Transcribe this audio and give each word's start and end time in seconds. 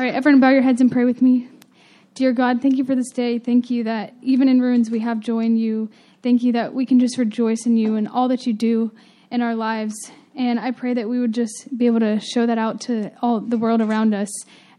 All 0.00 0.06
right, 0.06 0.14
everyone, 0.14 0.40
bow 0.40 0.48
your 0.48 0.62
heads 0.62 0.80
and 0.80 0.90
pray 0.90 1.04
with 1.04 1.20
me. 1.20 1.46
Dear 2.14 2.32
God, 2.32 2.62
thank 2.62 2.78
you 2.78 2.86
for 2.86 2.94
this 2.94 3.10
day. 3.10 3.38
Thank 3.38 3.68
you 3.68 3.84
that 3.84 4.14
even 4.22 4.48
in 4.48 4.58
ruins 4.58 4.90
we 4.90 5.00
have 5.00 5.20
joy 5.20 5.40
in 5.40 5.58
you. 5.58 5.90
Thank 6.22 6.42
you 6.42 6.52
that 6.52 6.72
we 6.72 6.86
can 6.86 6.98
just 6.98 7.18
rejoice 7.18 7.66
in 7.66 7.76
you 7.76 7.96
and 7.96 8.08
all 8.08 8.26
that 8.28 8.46
you 8.46 8.54
do 8.54 8.92
in 9.30 9.42
our 9.42 9.54
lives. 9.54 10.10
And 10.34 10.58
I 10.58 10.70
pray 10.70 10.94
that 10.94 11.06
we 11.06 11.20
would 11.20 11.34
just 11.34 11.68
be 11.76 11.84
able 11.84 12.00
to 12.00 12.18
show 12.18 12.46
that 12.46 12.56
out 12.56 12.80
to 12.82 13.12
all 13.20 13.40
the 13.40 13.58
world 13.58 13.82
around 13.82 14.14
us 14.14 14.30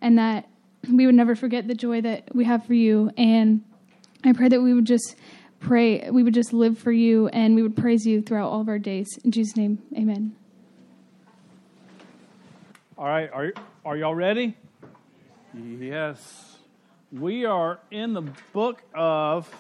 and 0.02 0.18
that 0.18 0.50
we 0.92 1.06
would 1.06 1.14
never 1.14 1.36
forget 1.36 1.68
the 1.68 1.76
joy 1.76 2.02
that 2.02 2.34
we 2.34 2.46
have 2.46 2.66
for 2.66 2.74
you. 2.74 3.12
And 3.16 3.64
I 4.24 4.34
pray 4.34 4.50
that 4.50 4.64
we 4.64 4.74
would 4.74 4.86
just 4.86 5.16
pray, 5.60 6.10
we 6.10 6.24
would 6.24 6.34
just 6.34 6.52
live 6.52 6.80
for 6.80 6.92
you 6.92 7.28
and 7.28 7.54
we 7.54 7.62
would 7.62 7.78
praise 7.78 8.08
you 8.08 8.24
throughout 8.24 8.50
all 8.50 8.62
of 8.62 8.70
our 8.70 8.80
days. 8.80 9.20
In 9.24 9.30
Jesus' 9.30 9.56
name, 9.56 9.84
amen. 9.96 10.36
All 12.98 13.06
right, 13.06 13.30
are, 13.32 13.54
are 13.86 13.96
y'all 13.96 14.16
ready? 14.16 14.58
Yes. 15.54 16.58
We 17.12 17.44
are 17.46 17.80
in 17.92 18.14
the 18.14 18.22
book 18.54 18.82
of 18.94 19.54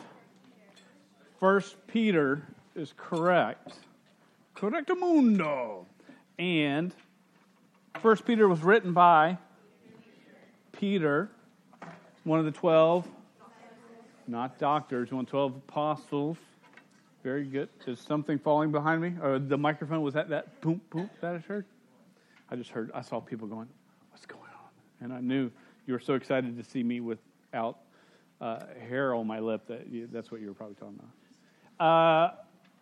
First 1.39 1.75
Peter 1.87 2.43
is 2.75 2.93
correct. 2.95 3.73
Correctamundo. 4.55 5.85
And 6.39 6.93
First 7.99 8.25
Peter 8.25 8.47
was 8.47 8.61
written 8.61 8.93
by 8.93 9.37
Peter, 10.71 11.29
one 12.23 12.39
of 12.39 12.45
the 12.45 12.51
twelve, 12.51 13.05
not 14.27 14.57
doctors, 14.57 15.11
one 15.11 15.21
of 15.21 15.25
the 15.25 15.31
twelve 15.31 15.55
apostles. 15.57 16.37
Very 17.21 17.43
good. 17.43 17.67
Is 17.85 17.99
something 17.99 18.39
falling 18.39 18.71
behind 18.71 19.01
me? 19.01 19.13
Or 19.21 19.39
the 19.39 19.57
microphone 19.57 20.01
was 20.01 20.13
that 20.13 20.29
that 20.29 20.61
boom 20.61 20.79
boom 20.89 21.09
that 21.19 21.35
I 21.35 21.37
heard? 21.39 21.65
I 22.49 22.55
just 22.55 22.69
heard. 22.69 22.91
I 22.93 23.01
saw 23.01 23.19
people 23.19 23.47
going, 23.47 23.67
"What's 24.11 24.25
going 24.25 24.41
on?" 24.41 25.03
And 25.03 25.13
I 25.13 25.19
knew 25.19 25.51
you 25.85 25.93
were 25.93 25.99
so 25.99 26.13
excited 26.13 26.57
to 26.57 26.63
see 26.63 26.83
me 26.83 26.99
without 26.99 27.79
uh, 28.39 28.59
hair 28.87 29.13
on 29.13 29.27
my 29.27 29.39
lip 29.39 29.67
that 29.67 29.87
you, 29.87 30.07
that's 30.11 30.31
what 30.31 30.41
you 30.41 30.47
were 30.47 30.53
probably 30.53 30.75
talking 30.75 30.99
about. 31.77 32.37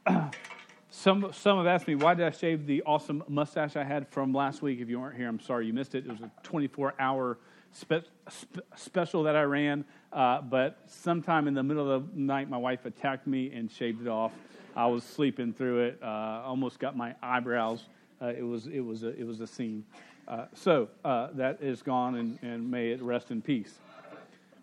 Uh, 0.08 0.30
some 0.90 1.32
some 1.34 1.58
have 1.58 1.68
asked 1.68 1.88
me 1.88 1.96
why 1.96 2.14
did 2.14 2.26
I 2.26 2.32
shave 2.32 2.66
the 2.66 2.82
awesome 2.84 3.24
mustache 3.28 3.76
I 3.76 3.84
had 3.84 4.08
from 4.10 4.34
last 4.34 4.62
week. 4.62 4.80
If 4.80 4.90
you 4.90 5.00
weren't 5.00 5.18
here, 5.18 5.28
I'm 5.28 5.40
sorry 5.40 5.68
you 5.68 5.74
missed 5.74 5.96
it. 5.96 6.06
It 6.06 6.12
was 6.12 6.22
a 6.22 6.32
24 6.44 6.96
hour 7.00 7.38
spe- 7.72 8.08
spe- 8.30 8.60
special 8.76 9.24
that 9.24 9.36
I 9.36 9.44
ran, 9.44 9.86
uh, 10.12 10.42
but 10.42 10.80
sometime 10.88 11.48
in 11.48 11.54
the 11.54 11.64
middle 11.64 11.92
of 11.92 12.14
the 12.14 12.20
night, 12.20 12.50
my 12.50 12.58
wife 12.58 12.86
attacked 12.86 13.28
me 13.28 13.52
and 13.52 13.72
shaved 13.72 14.02
it 14.02 14.08
off. 14.08 14.32
I 14.76 14.88
was 14.88 15.04
sleeping 15.04 15.54
through 15.54 15.80
it. 15.84 16.00
Uh, 16.02 16.42
almost 16.46 16.80
got 16.80 16.96
my 16.96 17.16
eyebrows. 17.22 17.84
Uh, 18.22 18.28
it 18.28 18.44
was 18.44 18.68
it 18.68 18.82
was 18.82 19.04
a, 19.04 19.10
it 19.10 19.26
was 19.26 19.42
a 19.42 19.48
scene. 19.48 19.86
Uh, 20.30 20.46
so 20.54 20.88
uh, 21.04 21.30
that 21.34 21.58
is 21.60 21.82
gone, 21.82 22.16
and, 22.16 22.38
and 22.44 22.70
may 22.70 22.92
it 22.92 23.02
rest 23.02 23.32
in 23.32 23.42
peace. 23.42 23.74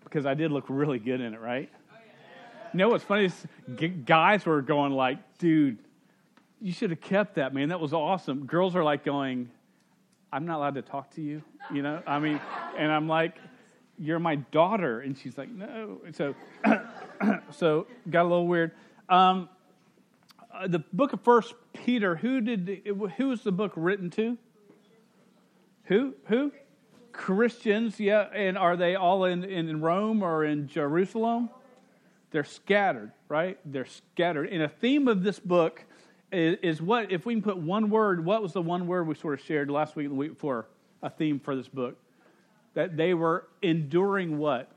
Because 0.04 0.24
I 0.24 0.34
did 0.34 0.52
look 0.52 0.66
really 0.68 1.00
good 1.00 1.20
in 1.20 1.34
it, 1.34 1.40
right? 1.40 1.68
You 2.72 2.78
know 2.78 2.88
what's 2.88 3.02
funny 3.02 3.24
is 3.24 3.46
guys 4.04 4.46
were 4.46 4.62
going 4.62 4.92
like, 4.92 5.18
"Dude, 5.38 5.78
you 6.60 6.72
should 6.72 6.90
have 6.90 7.00
kept 7.00 7.34
that, 7.34 7.52
man. 7.52 7.70
That 7.70 7.80
was 7.80 7.92
awesome." 7.92 8.46
Girls 8.46 8.76
are 8.76 8.84
like 8.84 9.04
going, 9.04 9.50
"I'm 10.32 10.46
not 10.46 10.58
allowed 10.58 10.74
to 10.76 10.82
talk 10.82 11.10
to 11.14 11.20
you," 11.20 11.42
you 11.72 11.82
know. 11.82 12.00
I 12.06 12.20
mean, 12.20 12.40
and 12.78 12.92
I'm 12.92 13.08
like, 13.08 13.36
"You're 13.98 14.20
my 14.20 14.36
daughter," 14.36 15.00
and 15.00 15.18
she's 15.18 15.36
like, 15.36 15.48
"No." 15.48 15.98
So, 16.12 16.36
so 17.50 17.88
got 18.08 18.22
a 18.22 18.28
little 18.28 18.46
weird. 18.46 18.70
Um, 19.08 19.48
uh, 20.54 20.68
the 20.68 20.80
book 20.92 21.12
of 21.12 21.22
First 21.22 21.54
Peter. 21.72 22.14
Who 22.14 22.40
did? 22.40 22.82
Who 23.16 23.28
was 23.28 23.42
the 23.42 23.52
book 23.52 23.72
written 23.74 24.10
to? 24.10 24.38
Who? 25.86 26.14
Who? 26.26 26.52
Christians. 27.12 27.98
Yeah. 27.98 28.28
And 28.32 28.56
are 28.58 28.76
they 28.76 28.94
all 28.94 29.24
in 29.24 29.44
in 29.44 29.80
Rome 29.80 30.22
or 30.22 30.44
in 30.44 30.68
Jerusalem? 30.68 31.50
They're 32.30 32.44
scattered, 32.44 33.12
right? 33.28 33.58
They're 33.64 33.86
scattered. 33.86 34.50
And 34.50 34.62
a 34.62 34.68
theme 34.68 35.08
of 35.08 35.22
this 35.22 35.38
book 35.38 35.84
is, 36.32 36.58
is 36.62 36.82
what, 36.82 37.10
if 37.12 37.24
we 37.24 37.34
can 37.34 37.42
put 37.42 37.56
one 37.56 37.88
word, 37.88 38.24
what 38.24 38.42
was 38.42 38.52
the 38.52 38.62
one 38.62 38.86
word 38.86 39.06
we 39.06 39.14
sort 39.14 39.38
of 39.38 39.46
shared 39.46 39.70
last 39.70 39.96
week 39.96 40.06
and 40.06 40.12
the 40.12 40.18
week 40.18 40.34
before? 40.34 40.68
A 41.02 41.08
theme 41.10 41.38
for 41.38 41.54
this 41.54 41.68
book. 41.68 41.96
That 42.74 42.96
they 42.96 43.14
were 43.14 43.48
enduring 43.62 44.38
what? 44.38 44.70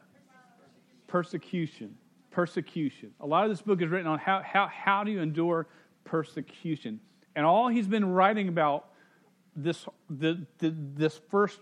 Persecution. 1.08 1.98
Persecution. 2.32 3.12
A 3.20 3.26
lot 3.26 3.44
of 3.44 3.50
this 3.50 3.62
book 3.62 3.82
is 3.82 3.90
written 3.90 4.08
on 4.08 4.20
how, 4.20 4.42
how, 4.42 4.68
how 4.68 5.04
do 5.04 5.12
you 5.12 5.20
endure 5.20 5.68
persecution. 6.06 7.00
And 7.36 7.46
all 7.46 7.68
he's 7.68 7.88
been 7.88 8.14
writing 8.14 8.48
about 8.48 8.89
this, 9.64 9.86
the, 10.10 10.46
the, 10.60 10.74
this 10.96 11.20
first 11.30 11.60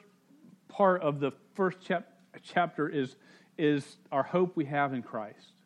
part 0.68 1.02
of 1.02 1.20
the 1.20 1.32
first 1.54 1.80
chap, 1.82 2.08
chapter 2.44 2.88
is, 2.88 3.16
is 3.58 3.98
our 4.12 4.24
hope 4.24 4.56
we 4.56 4.66
have 4.66 4.94
in 4.94 5.04
Christ 5.04 5.58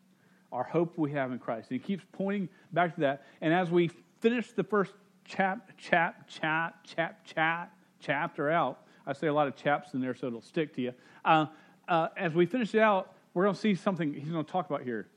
our 0.51 0.63
hope 0.63 0.97
we 0.97 1.11
have 1.11 1.31
in 1.31 1.39
Christ. 1.39 1.71
And 1.71 1.79
he 1.79 1.85
keeps 1.85 2.03
pointing 2.11 2.49
back 2.73 2.95
to 2.95 3.01
that. 3.01 3.23
And 3.39 3.53
as 3.53 3.69
we 3.69 3.89
finish 4.19 4.51
the 4.51 4.63
first 4.63 4.91
chap, 5.25 5.71
chap, 5.77 6.27
chat, 6.27 6.75
chap, 6.83 7.25
chat, 7.25 7.71
chapter 7.99 8.51
out, 8.51 8.81
I 9.05 9.13
say 9.13 9.27
a 9.27 9.33
lot 9.33 9.47
of 9.47 9.55
chaps 9.55 9.93
in 9.93 10.01
there 10.01 10.13
so 10.13 10.27
it'll 10.27 10.41
stick 10.41 10.75
to 10.75 10.81
you. 10.81 10.93
Uh, 11.23 11.45
uh, 11.87 12.09
as 12.17 12.33
we 12.33 12.45
finish 12.45 12.75
it 12.75 12.81
out, 12.81 13.13
we're 13.33 13.43
going 13.43 13.55
to 13.55 13.61
see 13.61 13.75
something 13.75 14.13
he's 14.13 14.29
going 14.29 14.43
to 14.43 14.51
talk 14.51 14.69
about 14.69 14.83
here. 14.83 15.07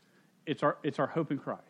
It's 0.46 0.62
our, 0.62 0.78
it's 0.82 0.98
our 0.98 1.06
hope 1.06 1.30
in 1.30 1.38
Christ. 1.38 1.62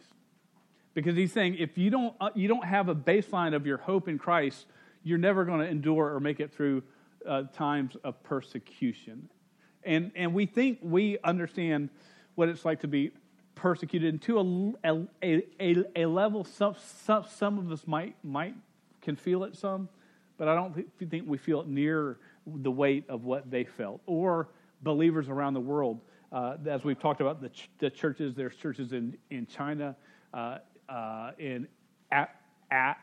Because 0.93 1.17
he's 1.17 1.33
saying 1.33 1.57
if 1.57 1.77
you 1.77 1.91
don't, 1.91 2.15
uh, 2.21 2.31
you 2.35 2.49
don't 2.49 2.65
have 2.65 2.89
a 2.89 2.95
baseline 2.95 3.55
of 3.55 3.67
your 3.67 3.79
hope 3.79 4.09
in 4.09 4.19
Christ, 4.19 4.67
you're 5.05 5.19
never 5.19 5.45
going 5.45 5.61
to 5.61 5.67
endure 5.67 6.13
or 6.15 6.19
make 6.19 6.41
it 6.41 6.53
through 6.53 6.83
uh, 7.29 7.45
times 7.53 7.97
of 8.03 8.21
persecution. 8.25 9.29
And, 9.85 10.11
and 10.17 10.35
we 10.35 10.47
think 10.47 10.79
we 10.83 11.19
understand 11.23 11.91
what 12.35 12.49
it's 12.49 12.65
like 12.65 12.81
to 12.81 12.89
be 12.89 13.13
persecuted 13.55 14.15
And 14.15 14.23
to 14.23 14.77
a, 14.83 15.07
a, 15.23 15.45
a, 15.61 15.85
a 15.95 16.07
level 16.07 16.43
some, 16.43 16.75
some, 17.05 17.25
some 17.31 17.59
of 17.59 17.71
us 17.71 17.87
might, 17.87 18.17
might 18.25 18.55
can 19.03 19.15
feel 19.15 19.45
it 19.45 19.55
some, 19.57 19.89
but 20.39 20.49
I 20.49 20.55
don't 20.55 20.75
think 21.09 21.25
we 21.27 21.39
feel 21.39 21.61
it 21.61 21.69
near 21.69 22.19
the 22.47 22.71
weight 22.71 23.05
of 23.09 23.25
what 23.25 23.51
they 23.51 23.65
felt. 23.65 24.01
Or 24.07 24.49
believers 24.83 25.29
around 25.29 25.55
the 25.55 25.61
world. 25.61 26.01
Uh, 26.33 26.57
as 26.67 26.85
we've 26.85 26.99
talked 26.99 27.21
about 27.21 27.41
the, 27.41 27.49
ch- 27.49 27.71
the 27.79 27.89
churches, 27.89 28.35
there's 28.35 28.57
churches 28.57 28.93
in, 28.93 29.17
in 29.31 29.47
China, 29.47 29.95
uh, 30.33 30.59
uh, 30.89 31.31
in 31.39 31.69
a- 32.11 32.27
a- 32.73 32.97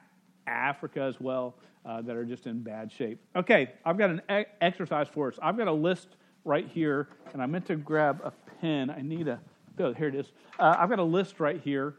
Africa 0.47 1.01
as 1.01 1.19
well, 1.19 1.55
uh, 1.85 2.01
that 2.01 2.15
are 2.15 2.25
just 2.25 2.47
in 2.47 2.61
bad 2.61 2.91
shape. 2.91 3.19
Okay, 3.35 3.71
I've 3.85 3.97
got 3.97 4.09
an 4.09 4.21
e- 4.31 4.45
exercise 4.61 5.07
for 5.07 5.27
us. 5.27 5.39
I've 5.41 5.57
got 5.57 5.67
a 5.67 5.73
list 5.73 6.07
right 6.45 6.67
here, 6.67 7.07
and 7.33 7.41
I 7.41 7.45
meant 7.45 7.65
to 7.67 7.75
grab 7.75 8.21
a 8.23 8.31
pen. 8.59 8.89
I 8.89 9.01
need 9.01 9.27
a 9.27 9.39
Oh, 9.79 9.93
here 9.93 10.07
it 10.07 10.15
is. 10.15 10.31
Uh, 10.59 10.75
I've 10.77 10.89
got 10.89 10.99
a 10.99 11.03
list 11.03 11.39
right 11.39 11.59
here 11.59 11.95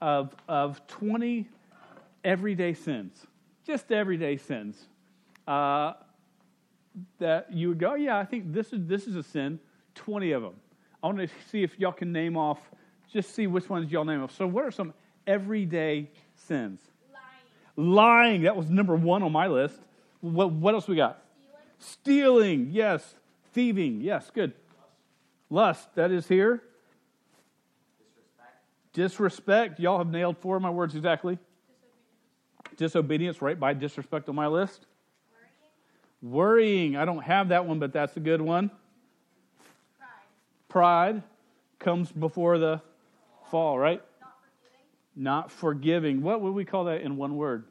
of, 0.00 0.34
of 0.48 0.84
20 0.88 1.48
everyday 2.24 2.74
sins, 2.74 3.26
just 3.66 3.92
everyday 3.92 4.36
sins, 4.36 4.88
uh, 5.46 5.92
that 7.18 7.52
you 7.52 7.68
would 7.68 7.78
go, 7.78 7.94
yeah, 7.94 8.18
I 8.18 8.24
think 8.24 8.52
this 8.52 8.72
is, 8.72 8.86
this 8.86 9.06
is 9.06 9.16
a 9.16 9.22
sin, 9.22 9.60
20 9.94 10.32
of 10.32 10.42
them. 10.42 10.54
I 11.02 11.06
want 11.06 11.18
to 11.18 11.28
see 11.50 11.62
if 11.62 11.78
y'all 11.78 11.92
can 11.92 12.12
name 12.12 12.36
off, 12.36 12.58
just 13.12 13.34
see 13.34 13.46
which 13.46 13.68
ones 13.68 13.92
y'all 13.92 14.04
name 14.04 14.22
off. 14.22 14.34
So, 14.34 14.46
what 14.46 14.64
are 14.64 14.70
some 14.70 14.94
everyday 15.26 16.10
sins? 16.34 16.80
Lying. 17.76 18.42
That 18.42 18.56
was 18.56 18.70
number 18.70 18.94
one 18.94 19.22
on 19.22 19.32
my 19.32 19.48
list. 19.48 19.78
What, 20.20 20.52
what 20.52 20.74
else 20.74 20.88
we 20.88 20.96
got? 20.96 21.22
Stealing. 21.78 22.64
Stealing. 22.64 22.68
Yes. 22.70 23.14
Thieving. 23.52 24.00
Yes. 24.00 24.30
Good. 24.32 24.52
Lust. 25.50 25.94
That 25.94 26.10
is 26.10 26.26
here. 26.28 26.62
Disrespect. 28.92 29.80
Y'all 29.80 29.98
have 29.98 30.08
nailed 30.08 30.38
four 30.38 30.56
of 30.56 30.62
my 30.62 30.70
words 30.70 30.94
exactly. 30.94 31.38
Disobedience, 32.76 32.78
Disobedience 32.78 33.42
right 33.42 33.58
by 33.58 33.74
disrespect 33.74 34.28
on 34.28 34.36
my 34.36 34.46
list. 34.46 34.86
Worrying. 36.22 36.32
Worrying. 36.34 36.96
I 36.96 37.04
don't 37.04 37.22
have 37.22 37.48
that 37.48 37.66
one, 37.66 37.80
but 37.80 37.92
that's 37.92 38.16
a 38.16 38.20
good 38.20 38.40
one. 38.40 38.70
Pride, 40.68 41.20
Pride 41.20 41.22
comes 41.80 42.10
before 42.12 42.58
the 42.58 42.80
fall, 43.50 43.78
right? 43.78 44.02
Not 45.16 45.50
forgiving. 45.50 46.22
What 46.22 46.40
would 46.40 46.52
we 46.52 46.64
call 46.64 46.84
that 46.84 47.02
in 47.02 47.16
one 47.16 47.36
word? 47.36 47.64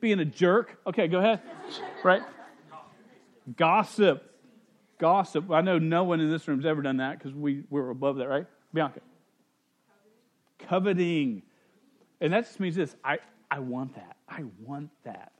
Being 0.00 0.20
a 0.20 0.24
jerk. 0.24 0.78
Okay, 0.86 1.08
go 1.08 1.18
ahead. 1.18 1.40
right? 2.04 2.22
Gossip. 3.56 4.30
Gossip. 4.98 5.50
I 5.50 5.62
know 5.62 5.78
no 5.78 6.04
one 6.04 6.20
in 6.20 6.30
this 6.30 6.46
room's 6.46 6.66
ever 6.66 6.82
done 6.82 6.98
that 6.98 7.18
because 7.18 7.34
we, 7.34 7.64
we're 7.70 7.90
above 7.90 8.16
that, 8.16 8.28
right? 8.28 8.46
Bianca 8.72 9.00
coveting. 10.58 11.42
And 12.20 12.32
that 12.32 12.44
just 12.44 12.60
means 12.60 12.76
this 12.76 12.94
I, 13.04 13.18
I 13.50 13.60
want 13.60 13.94
that. 13.94 14.16
I 14.28 14.44
want 14.60 14.90
that. 15.04 15.32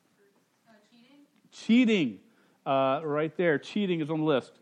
Uh, 0.69 0.73
cheating? 0.91 1.17
Cheating. 1.53 2.19
Uh, 2.65 3.01
right 3.05 3.37
there. 3.37 3.59
Cheating 3.59 4.01
is 4.01 4.11
on 4.11 4.21
the 4.21 4.25
list. 4.25 4.53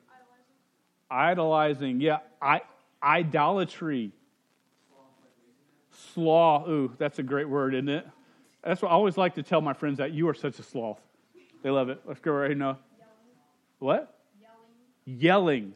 Idolizing. 1.10 1.98
Idolizing. 1.98 2.00
Yeah. 2.00 2.18
I, 2.40 2.60
idolatry. 3.02 4.12
Sloth. 6.14 6.68
Ooh, 6.68 6.92
that's 6.98 7.18
a 7.18 7.22
great 7.22 7.48
word, 7.48 7.74
isn't 7.74 7.88
it? 7.88 8.06
That's 8.62 8.80
what 8.80 8.90
I 8.90 8.92
always 8.92 9.16
like 9.16 9.34
to 9.34 9.42
tell 9.42 9.60
my 9.60 9.74
friends 9.74 9.98
that 9.98 10.12
you 10.12 10.28
are 10.28 10.34
such 10.34 10.58
a 10.58 10.62
sloth. 10.62 11.00
They 11.62 11.70
love 11.70 11.88
it. 11.88 12.00
Let's 12.06 12.20
go 12.20 12.32
right 12.32 12.56
now. 12.56 12.78
What? 13.78 14.14
yelling, 15.06 15.74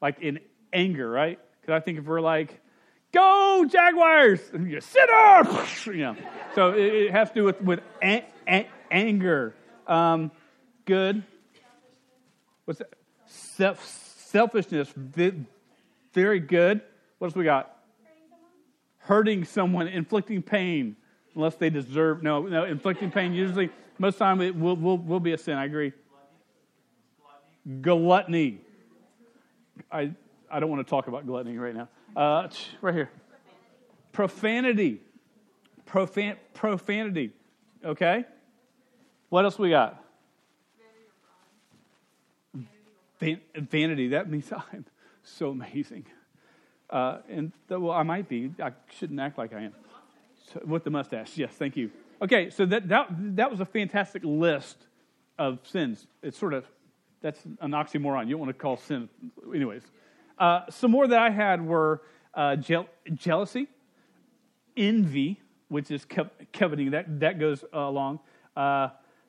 like 0.00 0.20
in 0.20 0.40
anger, 0.72 1.08
right? 1.08 1.38
Because 1.60 1.74
I 1.74 1.80
think 1.80 1.98
if 1.98 2.04
we're 2.04 2.20
like, 2.20 2.60
go 3.12 3.66
Jaguars, 3.68 4.40
and 4.52 4.70
you 4.70 4.80
sit 4.80 5.08
up, 5.10 5.46
you 5.86 5.96
know. 5.96 6.16
So 6.54 6.70
it, 6.70 6.94
it 6.94 7.10
has 7.12 7.28
to 7.30 7.34
do 7.34 7.44
with, 7.44 7.60
with 7.60 7.80
anger. 8.90 9.54
Um, 9.86 10.30
good. 10.84 11.22
What's 12.64 12.78
that? 12.78 12.92
Self, 13.26 13.84
selfishness. 13.84 14.92
Very 16.12 16.40
good. 16.40 16.80
What 17.18 17.28
else 17.28 17.34
we 17.34 17.44
got? 17.44 17.74
Hurting 19.08 19.46
someone, 19.46 19.88
inflicting 19.88 20.42
pain, 20.42 20.94
unless 21.34 21.54
they 21.54 21.70
deserve. 21.70 22.22
No, 22.22 22.42
no, 22.42 22.64
inflicting 22.64 23.10
pain. 23.10 23.32
Usually, 23.32 23.70
most 23.98 24.16
of 24.16 24.18
the 24.18 24.24
time 24.26 24.42
it 24.42 24.54
will, 24.54 24.76
will, 24.76 24.98
will 24.98 25.18
be 25.18 25.32
a 25.32 25.38
sin. 25.38 25.56
I 25.56 25.64
agree. 25.64 25.94
Gluttony. 27.80 28.60
I, 29.90 30.10
I 30.50 30.60
don't 30.60 30.68
want 30.68 30.86
to 30.86 30.90
talk 30.90 31.08
about 31.08 31.24
gluttony 31.24 31.56
right 31.56 31.74
now. 31.74 31.88
Uh, 32.14 32.48
right 32.82 32.94
here. 32.94 33.10
Profanity. 34.12 35.00
Profan, 35.86 36.36
profanity. 36.52 37.32
Okay? 37.82 38.26
What 39.30 39.46
else 39.46 39.58
we 39.58 39.70
got? 39.70 40.04
Van, 43.20 43.40
vanity. 43.54 44.08
That 44.08 44.28
means 44.30 44.52
I'm 44.52 44.84
so 45.22 45.48
amazing. 45.48 46.04
Uh, 46.90 47.18
and 47.28 47.52
well, 47.68 47.90
I 47.90 48.02
might 48.02 48.28
be. 48.28 48.50
I 48.62 48.72
shouldn't 48.98 49.20
act 49.20 49.38
like 49.38 49.52
I 49.52 49.64
am. 49.64 49.74
So, 50.52 50.60
with 50.64 50.84
the 50.84 50.90
mustache, 50.90 51.36
yes, 51.36 51.52
thank 51.52 51.76
you. 51.76 51.90
Okay, 52.22 52.50
so 52.50 52.64
that, 52.66 52.88
that 52.88 53.08
that 53.36 53.50
was 53.50 53.60
a 53.60 53.66
fantastic 53.66 54.22
list 54.24 54.86
of 55.38 55.60
sins. 55.64 56.06
It's 56.22 56.38
sort 56.38 56.54
of 56.54 56.64
that's 57.20 57.44
an 57.60 57.72
oxymoron. 57.72 58.24
You 58.24 58.32
don't 58.32 58.40
want 58.40 58.50
to 58.50 58.60
call 58.60 58.76
sin, 58.76 59.08
anyways. 59.54 59.82
Uh, 60.38 60.62
some 60.70 60.90
more 60.90 61.06
that 61.06 61.18
I 61.18 61.30
had 61.30 61.64
were 61.64 62.02
uh, 62.34 62.56
je- 62.56 62.88
jealousy, 63.14 63.68
envy, 64.76 65.40
which 65.68 65.90
is 65.90 66.04
co- 66.04 66.30
coveting. 66.52 66.92
That 66.92 67.20
that 67.20 67.38
goes 67.38 67.64
uh, 67.64 67.78
along. 67.78 68.20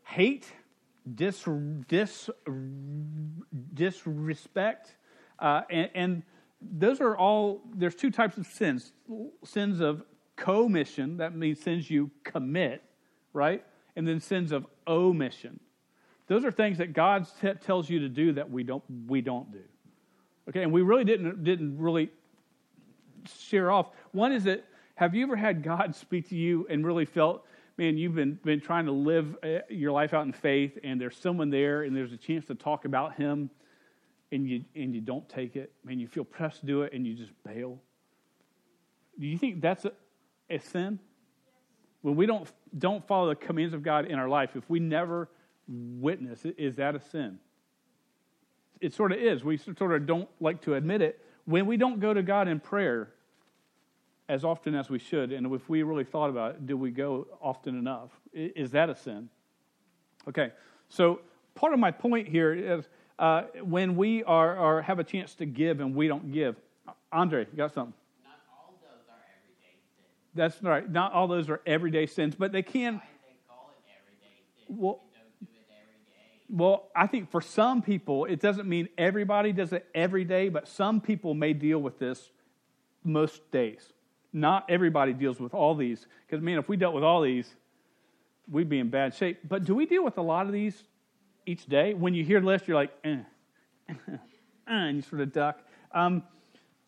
hate, 0.03 0.45
dis, 1.15 1.45
dis, 1.88 2.29
disrespect, 3.73 4.95
uh, 5.39 5.61
and, 5.69 5.89
and, 5.94 6.23
those 6.61 7.01
are 7.01 7.15
all. 7.15 7.61
There's 7.73 7.95
two 7.95 8.11
types 8.11 8.38
of 8.38 8.45
sins: 8.47 8.91
sins 9.44 9.79
of 9.79 10.03
commission, 10.35 11.17
that 11.17 11.35
means 11.35 11.59
sins 11.59 11.89
you 11.89 12.11
commit, 12.23 12.83
right, 13.33 13.63
and 13.95 14.07
then 14.07 14.19
sins 14.19 14.51
of 14.51 14.65
omission. 14.88 15.59
Those 16.27 16.45
are 16.45 16.51
things 16.51 16.77
that 16.77 16.94
God 16.94 17.27
t- 17.41 17.53
tells 17.53 17.89
you 17.89 18.00
to 18.00 18.09
do 18.09 18.33
that 18.33 18.50
we 18.50 18.63
don't 18.63 18.83
we 19.07 19.21
don't 19.21 19.51
do. 19.51 19.63
Okay, 20.50 20.63
and 20.63 20.71
we 20.71 20.81
really 20.81 21.06
didn't 21.06 21.44
didn't 21.44 21.77
really 21.77 22.09
share 23.39 23.71
off. 23.71 23.91
One 24.11 24.31
is 24.31 24.44
that 24.45 24.65
have 24.95 25.15
you 25.15 25.23
ever 25.23 25.35
had 25.35 25.63
God 25.63 25.95
speak 25.95 26.29
to 26.29 26.35
you 26.35 26.67
and 26.69 26.85
really 26.85 27.06
felt 27.06 27.45
man, 27.79 27.97
you've 27.97 28.13
been, 28.13 28.38
been 28.44 28.59
trying 28.59 28.85
to 28.85 28.91
live 28.91 29.38
uh, 29.41 29.59
your 29.69 29.94
life 29.94 30.13
out 30.13 30.25
in 30.25 30.33
faith, 30.33 30.77
and 30.83 31.00
there's 31.00 31.15
someone 31.15 31.50
there, 31.50 31.83
and 31.83 31.95
there's 31.95 32.11
a 32.11 32.17
chance 32.17 32.45
to 32.45 32.53
talk 32.53 32.83
about 32.83 33.15
him, 33.15 33.50
and 34.31 34.48
you, 34.48 34.64
and 34.76 34.94
you 34.94 35.02
don't 35.02 35.28
take 35.28 35.56
it. 35.56 35.72
Man, 35.84 36.00
you 36.00 36.08
feel 36.08 36.24
pressed 36.24 36.62
to 36.62 36.66
do 36.66 36.81
it, 36.84 36.94
and 36.94 37.06
you 37.06 37.16
just 37.16 37.31
bail. 37.44 37.80
Do 39.20 39.28
you 39.28 39.38
think 39.38 39.62
that's 39.62 39.86
a, 39.86 39.92
a 40.50 40.60
sin? 40.60 41.00
When 42.02 42.16
we 42.16 42.26
don't, 42.26 42.50
don't 42.78 43.06
follow 43.06 43.30
the 43.30 43.36
commands 43.36 43.74
of 43.74 43.84
God 43.84 44.06
in 44.06 44.18
our 44.18 44.30
life, 44.30 44.56
if 44.56 44.70
we 44.70 44.80
never 44.80 45.30
witness, 45.68 46.46
is 46.58 46.76
that 46.76 46.96
a 46.96 47.00
sin? 47.00 47.40
It 48.80 48.94
sort 48.94 49.12
of 49.12 49.20
is. 49.20 49.44
We 49.44 49.58
sort 49.58 49.94
of 49.94 50.06
don't 50.06 50.30
like 50.40 50.62
to 50.62 50.76
admit 50.76 51.02
it. 51.02 51.20
When 51.46 51.66
we 51.66 51.76
don't 51.76 52.00
go 52.00 52.14
to 52.14 52.24
God 52.24 52.48
in 52.48 52.60
prayer, 52.60 53.10
as 54.30 54.46
often 54.46 54.76
as 54.76 54.90
we 54.90 55.00
should. 55.00 55.34
And 55.34 55.52
if 55.54 55.68
we 55.68 55.81
really 55.81 56.04
thought 56.04 56.30
about 56.30 56.52
it, 56.52 56.68
do 56.68 56.78
we 56.78 56.92
go 56.92 57.28
often 57.42 57.78
enough? 57.78 58.12
Is 58.31 58.72
that 58.72 58.90
a 58.90 58.96
sin? 58.96 59.28
Okay, 60.28 60.52
so 60.88 61.22
part 61.56 61.74
of 61.74 61.80
my 61.80 61.90
point 61.90 62.28
here 62.28 62.54
is 62.54 62.88
uh, 63.19 63.44
when 63.62 63.98
we 63.98 64.24
are, 64.24 64.56
are, 64.56 64.81
have 64.81 64.98
a 64.98 65.04
chance 65.04 65.36
to 65.36 65.45
give 65.45 65.81
and 65.81 65.94
we 65.94 66.07
don't 66.07 66.31
give. 66.31 66.56
Andre, 67.12 67.45
you 67.51 67.57
got 67.57 67.74
something? 67.74 67.94
Not 68.24 68.39
all 68.50 68.74
those 68.81 69.04
are 69.10 69.19
everyday 69.36 69.75
sins. 69.98 70.07
That's 70.33 70.63
right. 70.63 70.89
Not 70.89 71.12
all 71.12 71.27
those 71.27 71.50
are 71.50 71.62
everyday 71.66 72.06
sins, 72.06 72.33
but 72.36 72.51
they 72.51 72.63
can. 72.63 72.95
Why 72.95 73.01
they 73.27 73.38
call 73.48 73.71
it 73.75 73.92
everyday 74.00 74.42
sin? 74.66 74.77
Well, 74.77 75.01
you 75.04 75.19
don't 75.19 75.51
do 75.51 75.60
it 75.60 75.75
every 75.75 76.00
day. 76.07 76.45
Well, 76.50 76.88
I 76.95 77.07
think 77.07 77.30
for 77.30 77.42
some 77.42 77.81
people, 77.81 78.24
it 78.25 78.39
doesn't 78.39 78.68
mean 78.68 78.88
everybody 78.98 79.51
does 79.51 79.74
it 79.74 79.86
every 79.94 80.24
day, 80.24 80.48
but 80.48 80.68
some 80.68 81.01
people 81.01 81.33
may 81.33 81.51
deal 81.51 81.80
with 81.80 82.00
this 82.00 82.31
most 83.04 83.51
days. 83.51 83.81
Not 84.31 84.66
everybody 84.69 85.12
deals 85.12 85.39
with 85.39 85.54
all 85.54 85.75
these. 85.75 86.07
Because, 86.25 86.42
man, 86.42 86.57
if 86.57 86.69
we 86.69 86.77
dealt 86.77 86.95
with 86.95 87.04
all 87.04 87.21
these, 87.21 87.54
we'd 88.50 88.69
be 88.69 88.80
in 88.80 88.89
bad 88.89 89.13
shape. 89.13 89.39
But 89.48 89.66
do 89.66 89.75
we 89.75 89.86
deal 89.86 90.06
with 90.06 90.18
a 90.18 90.21
lot 90.21 90.45
of 90.45 90.54
these 90.54 90.83
each 91.50 91.66
day? 91.66 91.94
When 91.94 92.13
you 92.13 92.24
hear 92.24 92.40
list, 92.40 92.68
you're 92.68 92.78
like, 92.78 92.92
eh, 93.04 93.18
eh, 93.90 93.94
and 94.68 94.98
you 94.98 95.01
sort 95.01 95.22
of 95.22 95.34
duck. 95.34 95.60
Um, 95.92 96.24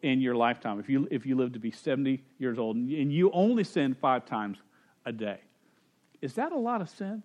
in 0.02 0.20
your 0.20 0.34
lifetime? 0.34 0.80
If 0.80 0.88
you, 0.88 1.08
if 1.10 1.26
you 1.26 1.36
live 1.36 1.52
to 1.52 1.58
be 1.58 1.70
70 1.70 2.22
years 2.38 2.58
old 2.58 2.76
and 2.76 3.12
you 3.12 3.30
only 3.32 3.64
sin 3.64 3.94
five 3.94 4.24
times 4.24 4.58
a 5.04 5.12
day, 5.12 5.40
is 6.20 6.34
that 6.34 6.52
a 6.52 6.58
lot 6.58 6.80
of 6.80 6.88
sin? 6.88 7.22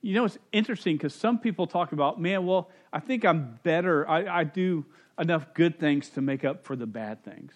You 0.00 0.14
know, 0.14 0.24
it's 0.24 0.38
interesting 0.50 0.96
because 0.96 1.14
some 1.14 1.38
people 1.38 1.66
talk 1.66 1.92
about, 1.92 2.20
man, 2.20 2.44
well, 2.44 2.70
I 2.92 2.98
think 2.98 3.24
I'm 3.24 3.58
better. 3.62 4.08
I, 4.08 4.40
I 4.40 4.44
do 4.44 4.84
enough 5.18 5.54
good 5.54 5.78
things 5.78 6.08
to 6.10 6.20
make 6.20 6.44
up 6.44 6.64
for 6.64 6.74
the 6.74 6.86
bad 6.86 7.24
things. 7.24 7.52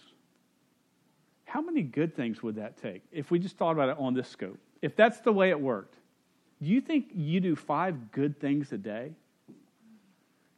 How 1.44 1.60
many 1.60 1.82
good 1.82 2.14
things 2.14 2.42
would 2.42 2.56
that 2.56 2.76
take 2.76 3.02
if 3.10 3.30
we 3.30 3.38
just 3.38 3.56
thought 3.56 3.72
about 3.72 3.88
it 3.88 3.96
on 3.98 4.14
this 4.14 4.28
scope? 4.28 4.58
If 4.82 4.94
that's 4.94 5.20
the 5.20 5.32
way 5.32 5.50
it 5.50 5.60
worked, 5.60 5.96
Do 6.62 6.68
you 6.68 6.80
think 6.80 7.10
you 7.14 7.40
do 7.40 7.54
five 7.54 8.12
good 8.12 8.40
things 8.40 8.72
a 8.72 8.78
day? 8.78 9.12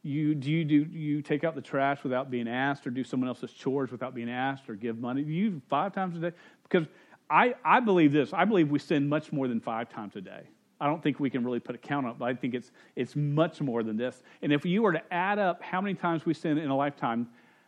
You, 0.01 0.33
do 0.33 0.49
you 0.49 0.63
do 0.63 0.75
you 0.75 1.21
take 1.21 1.43
out 1.43 1.55
the 1.55 1.61
trash 1.61 2.03
without 2.03 2.31
being 2.31 2.47
asked, 2.47 2.87
or 2.87 2.89
do 2.89 3.03
someone 3.03 3.27
else's 3.27 3.51
chores 3.51 3.91
without 3.91 4.15
being 4.15 4.29
asked, 4.29 4.69
or 4.69 4.75
give 4.75 4.97
money? 4.97 5.23
You 5.23 5.61
five 5.67 5.93
times 5.93 6.15
a 6.15 6.19
day? 6.19 6.31
Because 6.63 6.87
I, 7.29 7.55
I 7.63 7.79
believe 7.79 8.11
this. 8.11 8.33
I 8.33 8.45
believe 8.45 8.69
we 8.69 8.79
sin 8.79 9.07
much 9.07 9.31
more 9.31 9.47
than 9.47 9.59
five 9.59 9.89
times 9.89 10.15
a 10.15 10.21
day. 10.21 10.43
I 10.81 10.87
don't 10.87 11.03
think 11.03 11.19
we 11.19 11.29
can 11.29 11.43
really 11.43 11.59
put 11.59 11.75
a 11.75 11.77
count 11.77 12.17
but 12.17 12.25
I 12.25 12.33
think 12.33 12.53
it's 12.53 12.71
it's 12.95 13.15
much 13.15 13.61
more 13.61 13.83
than 13.83 13.97
this. 13.97 14.23
And 14.41 14.53
if 14.53 14.65
you 14.65 14.81
were 14.81 14.93
to 14.93 15.13
add 15.13 15.37
up 15.37 15.61
how 15.61 15.81
many 15.81 15.93
times 15.93 16.25
we 16.25 16.33
sin 16.33 16.57
in 16.57 16.69
a 16.69 16.75
lifetime, 16.75 17.27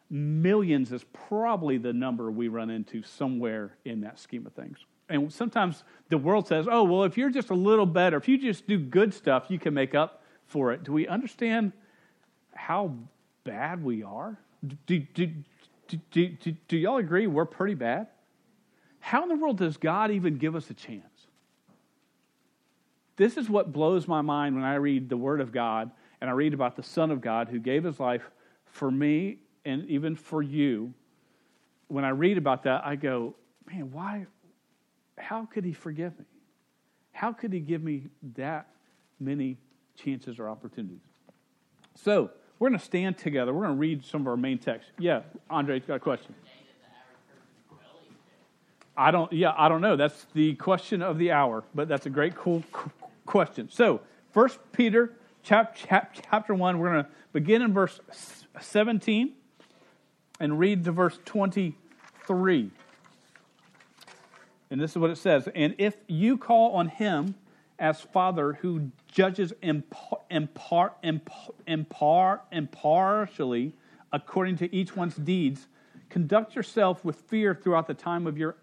millions 0.09 0.91
is 0.93 1.03
probably 1.11 1.77
the 1.77 1.91
number 1.91 2.31
we 2.31 2.47
run 2.47 2.69
into 2.69 3.03
somewhere 3.03 3.75
in 3.83 4.01
that 4.01 4.19
scheme 4.19 4.45
of 4.47 4.53
things. 4.53 4.79
And 5.09 5.31
sometimes 5.31 5.83
the 6.07 6.17
world 6.17 6.47
says, 6.47 6.67
"Oh, 6.71 6.83
well, 6.83 7.03
if 7.03 7.17
you're 7.17 7.29
just 7.29 7.49
a 7.49 7.55
little 7.55 7.85
better, 7.85 8.15
if 8.15 8.29
you 8.29 8.37
just 8.37 8.65
do 8.65 8.79
good 8.79 9.13
stuff, 9.13 9.45
you 9.49 9.59
can 9.59 9.73
make 9.73 9.93
up 9.93 10.23
for 10.45 10.71
it." 10.71 10.83
Do 10.83 10.93
we 10.93 11.05
understand 11.07 11.73
how 12.61 12.93
bad 13.43 13.83
we 13.83 14.03
are? 14.03 14.37
Do, 14.85 14.99
do, 14.99 15.27
do, 15.87 15.97
do, 16.11 16.51
do, 16.67 16.77
y'all 16.77 16.97
agree 16.97 17.25
we're 17.25 17.43
pretty 17.43 17.73
bad? 17.73 18.05
How 18.99 19.23
in 19.23 19.29
the 19.29 19.35
world 19.35 19.57
does 19.57 19.77
God 19.77 20.11
even 20.11 20.37
give 20.37 20.55
us 20.55 20.69
a 20.69 20.75
chance? 20.75 21.25
This 23.15 23.35
is 23.35 23.49
what 23.49 23.73
blows 23.73 24.07
my 24.07 24.21
mind 24.21 24.53
when 24.53 24.63
I 24.63 24.75
read 24.75 25.09
the 25.09 25.17
Word 25.17 25.41
of 25.41 25.51
God 25.51 25.89
and 26.21 26.29
I 26.29 26.33
read 26.33 26.53
about 26.53 26.75
the 26.75 26.83
Son 26.83 27.09
of 27.09 27.19
God 27.19 27.49
who 27.49 27.57
gave 27.57 27.83
his 27.83 27.99
life 27.99 28.29
for 28.67 28.91
me 28.91 29.39
and 29.65 29.83
even 29.87 30.15
for 30.15 30.43
you. 30.43 30.93
When 31.87 32.05
I 32.05 32.09
read 32.09 32.37
about 32.37 32.61
that, 32.63 32.85
I 32.85 32.95
go, 32.95 33.33
man, 33.65 33.91
why? 33.91 34.27
How 35.17 35.45
could 35.45 35.65
he 35.65 35.73
forgive 35.73 36.17
me? 36.19 36.25
How 37.11 37.33
could 37.33 37.53
he 37.53 37.59
give 37.59 37.81
me 37.81 38.03
that 38.35 38.67
many 39.19 39.57
chances 39.95 40.37
or 40.37 40.47
opportunities? 40.47 41.01
So, 41.95 42.29
we're 42.61 42.69
going 42.69 42.79
to 42.79 42.85
stand 42.85 43.17
together. 43.17 43.51
We're 43.51 43.63
going 43.63 43.75
to 43.75 43.79
read 43.79 44.05
some 44.05 44.21
of 44.21 44.27
our 44.27 44.37
main 44.37 44.59
text. 44.59 44.87
Yeah, 44.99 45.21
Andre, 45.49 45.79
got 45.79 45.95
a 45.95 45.99
question? 45.99 46.35
I 48.95 49.09
don't. 49.09 49.33
Yeah, 49.33 49.51
I 49.57 49.67
don't 49.67 49.81
know. 49.81 49.95
That's 49.95 50.27
the 50.35 50.53
question 50.53 51.01
of 51.01 51.17
the 51.17 51.31
hour. 51.31 51.63
But 51.73 51.87
that's 51.87 52.05
a 52.05 52.11
great, 52.11 52.35
cool 52.35 52.63
question. 53.25 53.67
So, 53.71 54.01
First 54.31 54.59
Peter 54.73 55.11
chap, 55.41 55.75
chap, 55.75 56.15
chapter 56.29 56.53
one. 56.53 56.77
We're 56.77 56.91
going 56.91 57.05
to 57.05 57.09
begin 57.33 57.63
in 57.63 57.73
verse 57.73 57.99
seventeen 58.59 59.33
and 60.39 60.59
read 60.59 60.83
to 60.83 60.91
verse 60.91 61.17
twenty-three. 61.25 62.69
And 64.69 64.79
this 64.79 64.91
is 64.91 64.97
what 64.99 65.09
it 65.09 65.17
says. 65.17 65.49
And 65.55 65.73
if 65.79 65.95
you 66.07 66.37
call 66.37 66.73
on 66.73 66.89
him 66.89 67.33
as 67.79 68.01
Father 68.01 68.53
who 68.53 68.91
judges 69.11 69.53
impar, 69.61 70.21
impar, 70.31 70.91
impar, 71.03 71.51
impar, 71.67 72.39
impartially 72.51 73.73
according 74.11 74.57
to 74.57 74.73
each 74.75 74.95
one's 74.95 75.15
deeds, 75.15 75.67
conduct 76.09 76.55
yourself 76.55 77.05
with 77.05 77.15
fear 77.21 77.53
throughout 77.53 77.87
the 77.87 77.93
time 77.93 78.27
of 78.27 78.37
your 78.37 78.55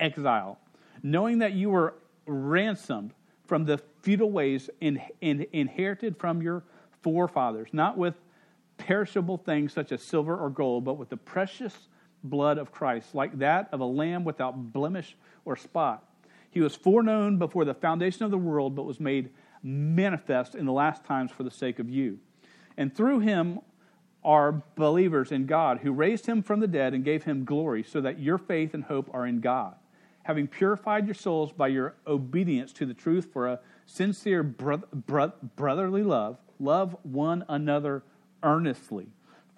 exile, 0.00 0.58
knowing 1.02 1.38
that 1.38 1.52
you 1.52 1.70
were 1.70 1.94
ransomed 2.26 3.12
from 3.46 3.64
the 3.64 3.78
futile 4.02 4.30
ways 4.30 4.68
in, 4.80 5.00
in, 5.20 5.46
inherited 5.52 6.16
from 6.18 6.42
your 6.42 6.62
forefathers, 7.02 7.68
not 7.72 7.96
with 7.96 8.14
perishable 8.76 9.36
things 9.36 9.72
such 9.72 9.92
as 9.92 10.02
silver 10.02 10.36
or 10.36 10.50
gold, 10.50 10.84
but 10.84 10.94
with 10.94 11.08
the 11.08 11.16
precious 11.16 11.88
blood 12.24 12.58
of 12.58 12.70
Christ, 12.70 13.14
like 13.14 13.38
that 13.38 13.68
of 13.72 13.80
a 13.80 13.84
lamb 13.84 14.24
without 14.24 14.72
blemish 14.72 15.16
or 15.44 15.56
spot. 15.56 16.08
He 16.50 16.60
was 16.60 16.76
foreknown 16.76 17.38
before 17.38 17.64
the 17.64 17.74
foundation 17.74 18.24
of 18.24 18.30
the 18.30 18.38
world, 18.38 18.74
but 18.74 18.84
was 18.84 19.00
made 19.00 19.30
manifest 19.62 20.54
in 20.54 20.66
the 20.66 20.72
last 20.72 21.04
times 21.04 21.30
for 21.30 21.42
the 21.42 21.50
sake 21.50 21.78
of 21.78 21.88
you. 21.88 22.18
And 22.76 22.94
through 22.94 23.20
him 23.20 23.60
are 24.24 24.62
believers 24.76 25.32
in 25.32 25.46
God, 25.46 25.80
who 25.80 25.92
raised 25.92 26.26
him 26.26 26.42
from 26.42 26.60
the 26.60 26.66
dead 26.66 26.94
and 26.94 27.04
gave 27.04 27.24
him 27.24 27.44
glory, 27.44 27.82
so 27.82 28.00
that 28.00 28.20
your 28.20 28.38
faith 28.38 28.74
and 28.74 28.84
hope 28.84 29.10
are 29.12 29.26
in 29.26 29.40
God. 29.40 29.74
Having 30.24 30.48
purified 30.48 31.06
your 31.06 31.14
souls 31.14 31.52
by 31.52 31.68
your 31.68 31.94
obedience 32.06 32.72
to 32.74 32.86
the 32.86 32.94
truth 32.94 33.28
for 33.32 33.48
a 33.48 33.58
sincere 33.86 34.44
bro- 34.44 34.82
bro- 34.92 35.32
brotherly 35.56 36.04
love, 36.04 36.38
love 36.60 36.96
one 37.02 37.44
another 37.48 38.04
earnestly 38.44 39.08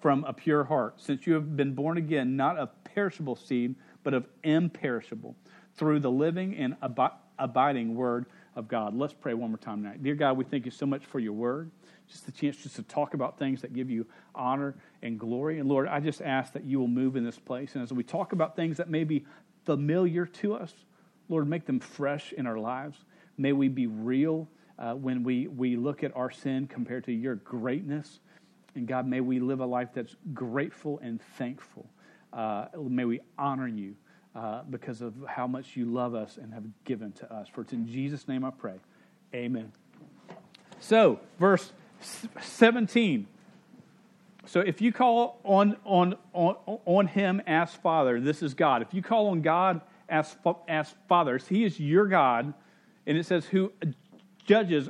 from 0.01 0.23
a 0.23 0.33
pure 0.33 0.63
heart, 0.63 0.99
since 0.99 1.25
you 1.27 1.33
have 1.33 1.55
been 1.55 1.73
born 1.73 1.97
again, 1.97 2.35
not 2.35 2.57
of 2.57 2.69
perishable 2.83 3.35
seed, 3.35 3.75
but 4.03 4.13
of 4.13 4.27
imperishable 4.43 5.35
through 5.75 5.99
the 5.99 6.11
living 6.11 6.55
and 6.55 6.75
ab- 6.81 7.13
abiding 7.37 7.95
word 7.95 8.25
of 8.55 8.67
God. 8.67 8.95
Let's 8.95 9.13
pray 9.13 9.33
one 9.33 9.49
more 9.49 9.57
time 9.57 9.83
tonight. 9.83 10.01
Dear 10.01 10.15
God, 10.15 10.37
we 10.37 10.45
thank 10.45 10.65
you 10.65 10.71
so 10.71 10.85
much 10.85 11.05
for 11.05 11.19
your 11.19 11.33
word. 11.33 11.71
Just 12.07 12.25
the 12.25 12.31
chance 12.31 12.57
just 12.57 12.75
to 12.77 12.83
talk 12.83 13.13
about 13.13 13.37
things 13.37 13.61
that 13.61 13.73
give 13.73 13.89
you 13.89 14.05
honor 14.33 14.75
and 15.01 15.19
glory. 15.19 15.59
And 15.59 15.67
Lord, 15.67 15.87
I 15.87 15.99
just 15.99 16.21
ask 16.21 16.53
that 16.53 16.63
you 16.63 16.79
will 16.79 16.87
move 16.87 17.15
in 17.15 17.25
this 17.25 17.37
place. 17.37 17.75
And 17.75 17.83
as 17.83 17.91
we 17.91 18.03
talk 18.03 18.31
about 18.31 18.55
things 18.55 18.77
that 18.77 18.89
may 18.89 19.03
be 19.03 19.25
familiar 19.65 20.25
to 20.25 20.53
us, 20.53 20.73
Lord, 21.27 21.49
make 21.49 21.65
them 21.65 21.79
fresh 21.79 22.31
in 22.33 22.47
our 22.47 22.57
lives. 22.57 22.97
May 23.37 23.51
we 23.51 23.67
be 23.67 23.87
real 23.87 24.47
uh, 24.77 24.93
when 24.93 25.23
we, 25.23 25.47
we 25.47 25.75
look 25.75 26.03
at 26.03 26.15
our 26.15 26.31
sin 26.31 26.67
compared 26.67 27.05
to 27.05 27.11
your 27.11 27.35
greatness. 27.35 28.19
And 28.75 28.87
God, 28.87 29.07
may 29.07 29.21
we 29.21 29.39
live 29.39 29.59
a 29.59 29.65
life 29.65 29.89
that's 29.93 30.15
grateful 30.33 30.99
and 31.01 31.21
thankful. 31.37 31.89
Uh, 32.31 32.67
may 32.77 33.05
we 33.05 33.21
honor 33.37 33.67
you 33.67 33.95
uh, 34.35 34.61
because 34.69 35.01
of 35.01 35.13
how 35.27 35.47
much 35.47 35.77
you 35.77 35.85
love 35.85 36.13
us 36.13 36.37
and 36.37 36.53
have 36.53 36.65
given 36.83 37.11
to 37.13 37.33
us. 37.33 37.47
For 37.47 37.61
it's 37.61 37.73
in 37.73 37.87
Jesus' 37.87 38.27
name 38.27 38.43
I 38.43 38.51
pray. 38.51 38.75
Amen. 39.33 39.71
So, 40.79 41.19
verse 41.39 41.71
17. 42.41 43.27
So 44.45 44.59
if 44.59 44.81
you 44.81 44.91
call 44.91 45.39
on, 45.43 45.77
on, 45.85 46.15
on, 46.33 46.55
on 46.85 47.07
him 47.07 47.41
as 47.47 47.73
Father, 47.73 48.19
this 48.19 48.43
is 48.43 48.53
God. 48.53 48.81
If 48.81 48.93
you 48.93 49.01
call 49.01 49.29
on 49.29 49.41
God 49.41 49.81
as, 50.07 50.35
as 50.67 50.93
Father, 51.09 51.37
he 51.37 51.63
is 51.63 51.79
your 51.79 52.05
God, 52.05 52.53
and 53.07 53.17
it 53.17 53.25
says 53.25 53.45
who 53.45 53.71
judges 54.45 54.89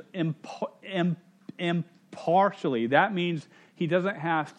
impartially. 1.58 2.86
That 2.88 3.14
means 3.14 3.48
he 3.74 3.86
doesn't 3.86 4.16
have 4.16 4.52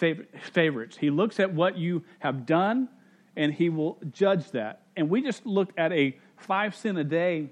favorites. 0.51 0.97
He 0.97 1.09
looks 1.09 1.39
at 1.39 1.53
what 1.53 1.77
you 1.77 2.03
have 2.19 2.45
done 2.45 2.89
and 3.37 3.53
he 3.53 3.69
will 3.69 3.97
judge 4.11 4.51
that. 4.51 4.81
And 4.97 5.09
we 5.09 5.21
just 5.21 5.45
looked 5.45 5.79
at 5.79 5.93
a 5.93 6.17
five 6.37 6.75
sin 6.75 6.97
a 6.97 7.03
day, 7.03 7.49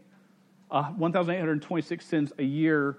uh, 0.72 0.86
1,826 0.86 2.06
sins 2.06 2.34
a 2.40 2.44
year, 2.44 2.98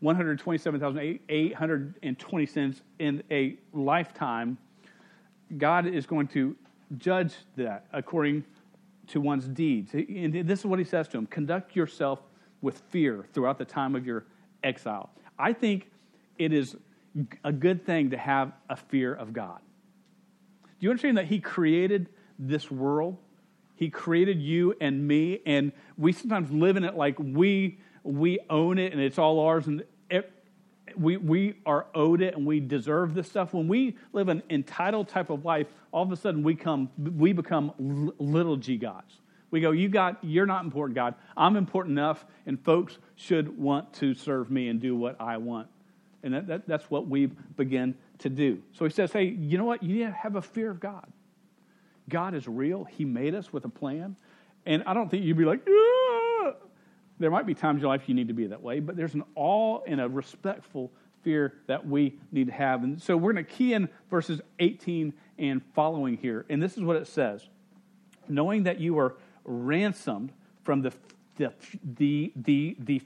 127,820 0.00 2.46
sins 2.46 2.80
in 3.00 3.24
a 3.30 3.58
lifetime. 3.72 4.56
God 5.58 5.86
is 5.86 6.06
going 6.06 6.28
to 6.28 6.56
judge 6.96 7.34
that 7.56 7.86
according 7.92 8.44
to 9.08 9.20
one's 9.20 9.48
deeds. 9.48 9.92
And 9.92 10.32
this 10.32 10.60
is 10.60 10.66
what 10.66 10.78
he 10.78 10.84
says 10.84 11.08
to 11.08 11.18
him 11.18 11.26
conduct 11.26 11.74
yourself 11.74 12.20
with 12.62 12.78
fear 12.90 13.26
throughout 13.32 13.58
the 13.58 13.64
time 13.64 13.96
of 13.96 14.06
your 14.06 14.26
exile. 14.62 15.10
I 15.38 15.52
think 15.52 15.90
it 16.38 16.52
is 16.52 16.76
a 17.42 17.52
good 17.52 17.84
thing 17.84 18.10
to 18.10 18.16
have 18.16 18.52
a 18.68 18.76
fear 18.76 19.12
of 19.12 19.32
God. 19.32 19.58
Do 20.78 20.86
you 20.86 20.90
understand 20.90 21.18
that 21.18 21.26
he 21.26 21.40
created 21.40 22.08
this 22.38 22.70
world. 22.70 23.16
He 23.74 23.90
created 23.90 24.40
you 24.40 24.74
and 24.80 25.06
me, 25.06 25.40
and 25.46 25.72
we 25.96 26.12
sometimes 26.12 26.50
live 26.50 26.76
in 26.76 26.84
it 26.84 26.96
like 26.96 27.16
we 27.18 27.78
we 28.02 28.38
own 28.48 28.78
it 28.78 28.92
and 28.92 29.02
it's 29.02 29.18
all 29.18 29.40
ours, 29.40 29.66
and 29.66 29.84
it, 30.10 30.32
we 30.96 31.16
we 31.16 31.54
are 31.66 31.86
owed 31.94 32.22
it 32.22 32.36
and 32.36 32.46
we 32.46 32.60
deserve 32.60 33.14
this 33.14 33.28
stuff. 33.28 33.54
When 33.54 33.68
we 33.68 33.96
live 34.12 34.28
an 34.28 34.42
entitled 34.50 35.08
type 35.08 35.30
of 35.30 35.44
life, 35.44 35.68
all 35.92 36.02
of 36.02 36.12
a 36.12 36.16
sudden 36.16 36.42
we 36.42 36.54
come 36.54 36.90
we 36.98 37.32
become 37.32 38.12
little 38.18 38.56
g 38.56 38.76
gods. 38.76 39.20
We 39.50 39.60
go, 39.60 39.70
you 39.70 39.88
got 39.88 40.22
you're 40.22 40.46
not 40.46 40.64
important, 40.64 40.94
God. 40.94 41.14
I'm 41.36 41.56
important 41.56 41.92
enough, 41.92 42.26
and 42.46 42.62
folks 42.62 42.98
should 43.16 43.56
want 43.58 43.92
to 43.94 44.14
serve 44.14 44.50
me 44.50 44.68
and 44.68 44.80
do 44.80 44.96
what 44.96 45.20
I 45.20 45.36
want. 45.36 45.68
And 46.22 46.34
that, 46.34 46.46
that, 46.48 46.68
that's 46.68 46.90
what 46.90 47.06
we 47.06 47.26
begin 47.26 47.94
to 48.18 48.28
do. 48.28 48.60
So 48.72 48.84
he 48.84 48.90
says, 48.90 49.12
hey, 49.12 49.24
you 49.24 49.56
know 49.56 49.64
what? 49.64 49.82
You 49.82 49.94
need 49.94 50.06
to 50.06 50.10
have 50.10 50.34
a 50.34 50.42
fear 50.42 50.70
of 50.70 50.80
God. 50.80 51.06
God 52.08 52.34
is 52.34 52.48
real. 52.48 52.84
He 52.84 53.04
made 53.04 53.34
us 53.34 53.52
with 53.52 53.64
a 53.64 53.68
plan. 53.68 54.16
And 54.66 54.82
I 54.86 54.94
don't 54.94 55.10
think 55.10 55.24
you'd 55.24 55.36
be 55.36 55.44
like, 55.44 55.64
there 57.18 57.30
might 57.30 57.46
be 57.46 57.54
times 57.54 57.76
in 57.76 57.80
your 57.82 57.88
life 57.88 58.08
you 58.08 58.14
need 58.14 58.28
to 58.28 58.34
be 58.34 58.46
that 58.46 58.62
way, 58.62 58.80
but 58.80 58.96
there's 58.96 59.14
an 59.14 59.24
awe 59.34 59.80
and 59.86 60.00
a 60.00 60.08
respectful 60.08 60.92
fear 61.22 61.54
that 61.66 61.86
we 61.86 62.18
need 62.32 62.46
to 62.46 62.52
have. 62.52 62.84
And 62.84 63.00
so 63.00 63.16
we're 63.16 63.32
going 63.32 63.44
to 63.44 63.50
key 63.50 63.74
in 63.74 63.88
verses 64.10 64.40
18 64.58 65.12
and 65.38 65.62
following 65.74 66.16
here. 66.16 66.46
And 66.48 66.62
this 66.62 66.76
is 66.76 66.82
what 66.82 66.96
it 66.96 67.06
says 67.06 67.48
Knowing 68.28 68.64
that 68.64 68.78
you 68.78 68.98
are 68.98 69.16
ransomed 69.44 70.32
from 70.62 70.82
the, 70.82 70.92
the, 71.36 71.52
the, 71.96 72.32
the, 72.36 72.76
the 72.78 73.02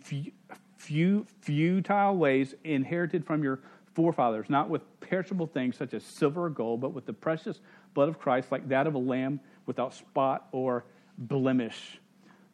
few, 0.76 1.26
futile 1.40 2.16
ways 2.16 2.54
inherited 2.64 3.24
from 3.24 3.42
your 3.42 3.60
forefathers, 3.94 4.50
not 4.50 4.68
with 4.68 4.82
perishable 5.12 5.46
things 5.46 5.76
such 5.76 5.92
as 5.92 6.02
silver 6.02 6.46
or 6.46 6.48
gold, 6.48 6.80
but 6.80 6.94
with 6.94 7.04
the 7.04 7.12
precious 7.12 7.60
blood 7.92 8.08
of 8.08 8.18
Christ, 8.18 8.50
like 8.50 8.66
that 8.70 8.86
of 8.86 8.94
a 8.94 8.98
lamb 8.98 9.40
without 9.66 9.92
spot 9.92 10.48
or 10.52 10.86
blemish. 11.18 12.00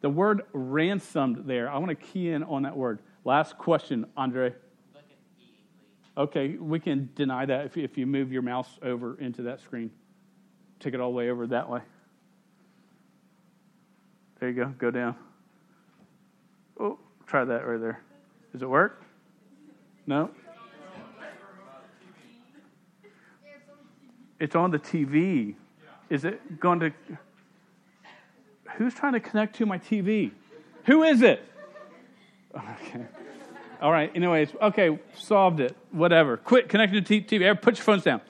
The 0.01 0.09
word 0.09 0.41
ransomed 0.51 1.45
there, 1.45 1.71
I 1.71 1.77
want 1.77 1.87
to 1.87 1.95
key 1.95 2.31
in 2.31 2.43
on 2.43 2.63
that 2.63 2.75
word. 2.75 2.99
Last 3.23 3.57
question, 3.57 4.05
Andre. 4.17 4.53
Okay, 6.17 6.57
we 6.57 6.81
can 6.81 7.09
deny 7.15 7.45
that 7.45 7.67
if, 7.67 7.77
if 7.77 7.97
you 7.97 8.05
move 8.05 8.29
your 8.29 8.41
mouse 8.41 8.67
over 8.81 9.17
into 9.17 9.43
that 9.43 9.61
screen. 9.61 9.89
Take 10.81 10.93
it 10.93 10.99
all 10.99 11.11
the 11.11 11.15
way 11.15 11.29
over 11.29 11.47
that 11.47 11.69
way. 11.69 11.79
There 14.41 14.49
you 14.49 14.55
go. 14.55 14.65
Go 14.77 14.91
down. 14.91 15.15
Oh, 16.77 16.99
try 17.25 17.45
that 17.45 17.65
right 17.65 17.79
there. 17.79 18.01
Does 18.51 18.63
it 18.63 18.69
work? 18.69 19.01
No? 20.05 20.31
It's 24.39 24.55
on 24.55 24.71
the 24.71 24.79
TV. 24.79 25.55
Is 26.09 26.25
it 26.25 26.59
going 26.59 26.79
to. 26.79 26.91
Who's 28.77 28.93
trying 28.93 29.13
to 29.13 29.19
connect 29.19 29.57
to 29.57 29.65
my 29.65 29.77
TV? 29.77 30.31
Who 30.85 31.03
is 31.03 31.21
it? 31.21 31.43
Okay. 32.55 33.05
All 33.81 33.91
right. 33.91 34.11
Anyways, 34.15 34.49
okay, 34.61 34.99
solved 35.15 35.59
it. 35.59 35.75
Whatever. 35.91 36.37
Quit 36.37 36.69
connecting 36.69 37.03
to 37.03 37.21
TV. 37.21 37.61
Put 37.61 37.77
your 37.77 37.83
phones 37.83 38.03
down. 38.03 38.21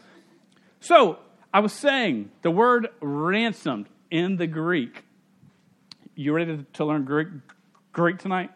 So 0.80 1.20
I 1.54 1.60
was 1.60 1.74
saying 1.74 2.32
the 2.42 2.52
word 2.52 2.90
ransomed 3.02 3.88
in 4.12 4.38
the 4.38 4.48
Greek. 4.48 5.04
You 6.16 6.34
ready 6.34 6.66
to 6.74 6.86
learn 6.86 7.06
Greek, 7.06 7.28
Greek 7.94 8.18
tonight? 8.20 8.52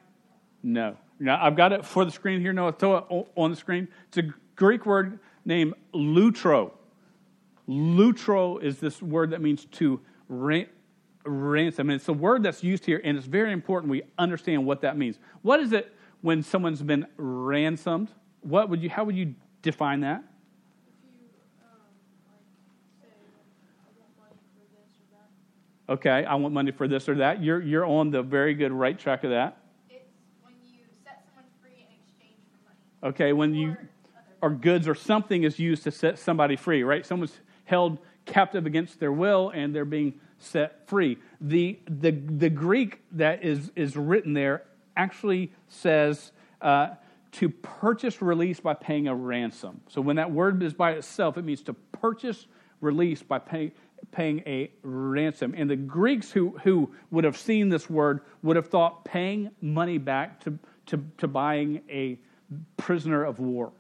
No. 0.62 0.98
Now 1.20 1.44
I've 1.44 1.56
got 1.56 1.72
it 1.72 1.86
for 1.86 2.06
the 2.06 2.12
screen 2.12 2.42
here. 2.42 2.54
No, 2.54 2.66
I'll 2.66 2.72
throw 2.72 2.98
it 2.98 3.28
on 3.36 3.52
the 3.52 3.56
screen. 3.56 3.88
It's 4.10 4.18
a 4.18 4.34
Greek 4.56 4.86
word 4.86 5.20
named 5.46 5.74
lutro. 5.94 6.74
Lutro 7.68 8.58
is 8.58 8.80
this 8.80 9.02
word 9.02 9.32
that 9.32 9.42
means 9.42 9.66
to 9.66 10.02
ran- 10.28 10.68
ransom. 11.26 11.90
And 11.90 12.00
it's 12.00 12.10
a 12.10 12.14
word 12.14 12.44
that's 12.44 12.64
used 12.64 12.86
here, 12.86 13.02
and 13.04 13.18
it's 13.18 13.28
very 13.28 13.52
important 13.52 13.90
we 13.90 14.04
understand 14.18 14.66
what 14.66 14.82
that 14.82 14.98
means. 14.98 15.20
What 15.42 15.60
is 15.60 15.72
it 15.72 15.94
when 16.22 16.44
someone's 16.44 16.82
been 16.82 17.08
ransomed? 17.18 18.10
What 18.42 18.70
would 18.70 18.82
you? 18.82 18.90
How 18.90 19.04
would 19.04 19.16
you 19.16 19.36
define 19.62 20.02
that? 20.02 20.24
Okay, 25.90 26.24
I 26.26 26.36
want 26.36 26.54
money 26.54 26.72
for 26.72 26.88
this 26.88 27.10
or 27.10 27.16
that. 27.16 27.44
You're 27.44 27.62
you're 27.62 27.86
on 27.86 28.10
the 28.10 28.22
very 28.22 28.54
good 28.54 28.72
right 28.72 28.98
track 28.98 29.24
of 29.24 29.32
that. 29.32 29.58
It's 29.90 30.06
when 30.42 30.54
you 30.64 30.80
set 31.04 31.26
someone 31.26 31.52
free 31.62 31.86
in 31.86 31.94
exchange 32.02 32.38
for 32.52 32.70
money. 32.70 33.14
Okay, 33.14 33.34
when 33.34 33.54
you 33.54 33.76
or 34.42 34.50
goods 34.50 34.88
or 34.88 34.96
something 34.96 35.44
is 35.44 35.60
used 35.60 35.84
to 35.84 35.92
set 35.92 36.20
somebody 36.20 36.56
free, 36.56 36.84
right? 36.84 37.06
Someone's 37.06 37.40
held 37.66 38.00
captive 38.26 38.66
against 38.66 39.00
their 39.00 39.12
will 39.12 39.50
and 39.50 39.76
they're 39.76 39.86
being 39.86 40.14
set 40.38 40.88
free. 40.88 41.18
The 41.42 41.80
the 41.88 42.12
the 42.12 42.50
Greek 42.50 43.02
that 43.14 43.44
is 43.44 43.72
is 43.76 43.96
written 43.96 44.34
there 44.34 44.64
actually 44.96 45.52
says 45.68 46.32
uh, 46.62 46.90
to 47.34 47.50
purchase 47.50 48.22
release 48.22 48.60
by 48.60 48.74
paying 48.74 49.08
a 49.08 49.16
ransom. 49.16 49.82
So 49.90 50.02
when 50.02 50.18
that 50.18 50.32
word 50.32 50.62
is 50.64 50.74
by 50.74 50.92
itself, 50.92 51.38
it 51.38 51.44
means 51.44 51.64
to 51.64 51.74
purchase 51.74 52.48
release 52.82 53.24
by 53.24 53.40
paying 53.40 53.72
paying 54.12 54.44
a 54.46 54.72
ransom. 54.84 55.54
And 55.56 55.70
the 55.70 55.76
Greeks 55.76 56.32
who, 56.32 56.58
who 56.64 56.92
would 57.12 57.24
have 57.24 57.38
seen 57.38 57.70
this 57.70 57.90
word 57.90 58.22
would 58.42 58.56
have 58.56 58.68
thought 58.68 59.06
paying 59.06 59.52
money 59.62 59.98
back 59.98 60.42
to, 60.42 60.58
to, 60.88 61.04
to 61.20 61.28
buying 61.28 61.82
a 61.90 62.20
prisoner 62.78 63.24
of 63.24 63.40
war. 63.40 63.72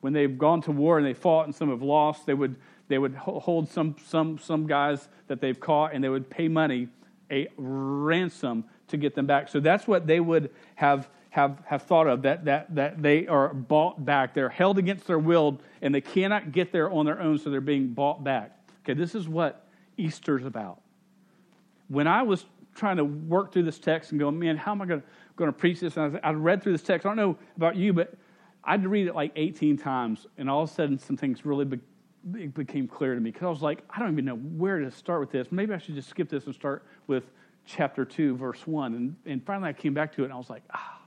When 0.00 0.12
they've 0.12 0.36
gone 0.36 0.62
to 0.62 0.72
war 0.72 0.98
and 0.98 1.06
they 1.06 1.14
fought 1.14 1.46
and 1.46 1.54
some 1.54 1.70
have 1.70 1.82
lost, 1.82 2.26
they 2.26 2.34
would, 2.34 2.56
they 2.90 2.98
would 2.98 3.14
hold 3.14 3.68
some, 3.68 3.94
some, 4.04 4.36
some 4.36 4.66
guys 4.66 5.08
that 5.28 5.40
they've 5.40 5.58
caught 5.58 5.94
and 5.94 6.02
they 6.02 6.08
would 6.08 6.28
pay 6.28 6.48
money, 6.48 6.88
a 7.30 7.46
ransom, 7.56 8.64
to 8.88 8.96
get 8.96 9.14
them 9.14 9.26
back. 9.26 9.48
So 9.48 9.60
that's 9.60 9.86
what 9.86 10.08
they 10.08 10.18
would 10.18 10.50
have, 10.74 11.08
have, 11.30 11.62
have 11.66 11.84
thought 11.84 12.08
of, 12.08 12.22
that, 12.22 12.44
that, 12.46 12.74
that 12.74 13.00
they 13.00 13.28
are 13.28 13.54
bought 13.54 14.04
back. 14.04 14.34
They're 14.34 14.48
held 14.48 14.76
against 14.76 15.06
their 15.06 15.20
will 15.20 15.60
and 15.80 15.94
they 15.94 16.00
cannot 16.00 16.50
get 16.50 16.72
there 16.72 16.90
on 16.90 17.06
their 17.06 17.20
own, 17.20 17.38
so 17.38 17.48
they're 17.48 17.60
being 17.60 17.94
bought 17.94 18.24
back. 18.24 18.58
Okay, 18.82 18.94
this 18.94 19.14
is 19.14 19.28
what 19.28 19.68
Easter's 19.96 20.44
about. 20.44 20.80
When 21.86 22.08
I 22.08 22.22
was 22.22 22.44
trying 22.74 22.96
to 22.96 23.04
work 23.04 23.52
through 23.52 23.62
this 23.62 23.78
text 23.78 24.10
and 24.10 24.18
going, 24.18 24.36
man, 24.36 24.56
how 24.56 24.72
am 24.72 24.82
I 24.82 24.86
going 24.86 25.00
to, 25.00 25.06
going 25.36 25.52
to 25.52 25.56
preach 25.56 25.78
this? 25.78 25.96
And 25.96 26.18
I, 26.24 26.30
I 26.30 26.32
read 26.32 26.60
through 26.60 26.72
this 26.72 26.82
text. 26.82 27.06
I 27.06 27.10
don't 27.10 27.16
know 27.16 27.36
about 27.56 27.76
you, 27.76 27.92
but 27.92 28.14
I 28.64 28.72
had 28.72 28.82
to 28.82 28.88
read 28.88 29.06
it 29.06 29.14
like 29.14 29.30
18 29.36 29.78
times, 29.78 30.26
and 30.36 30.50
all 30.50 30.64
of 30.64 30.70
a 30.70 30.72
sudden, 30.72 30.98
some 30.98 31.16
things 31.16 31.46
really 31.46 31.64
be, 31.64 31.78
became 32.54 32.86
clear 32.86 33.14
to 33.14 33.20
me 33.20 33.30
because 33.30 33.46
I 33.46 33.50
was 33.50 33.62
like, 33.62 33.82
I 33.88 33.98
don't 33.98 34.12
even 34.12 34.24
know 34.24 34.36
where 34.36 34.78
to 34.78 34.90
start 34.90 35.20
with 35.20 35.30
this. 35.30 35.48
Maybe 35.50 35.72
I 35.72 35.78
should 35.78 35.94
just 35.94 36.08
skip 36.08 36.28
this 36.28 36.44
and 36.46 36.54
start 36.54 36.84
with 37.06 37.24
chapter 37.64 38.04
2, 38.04 38.36
verse 38.36 38.66
1. 38.66 38.94
And, 38.94 39.16
and 39.26 39.44
finally, 39.44 39.70
I 39.70 39.72
came 39.72 39.94
back 39.94 40.14
to 40.16 40.22
it, 40.22 40.26
and 40.26 40.32
I 40.32 40.36
was 40.36 40.50
like, 40.50 40.62
ah, 40.72 41.00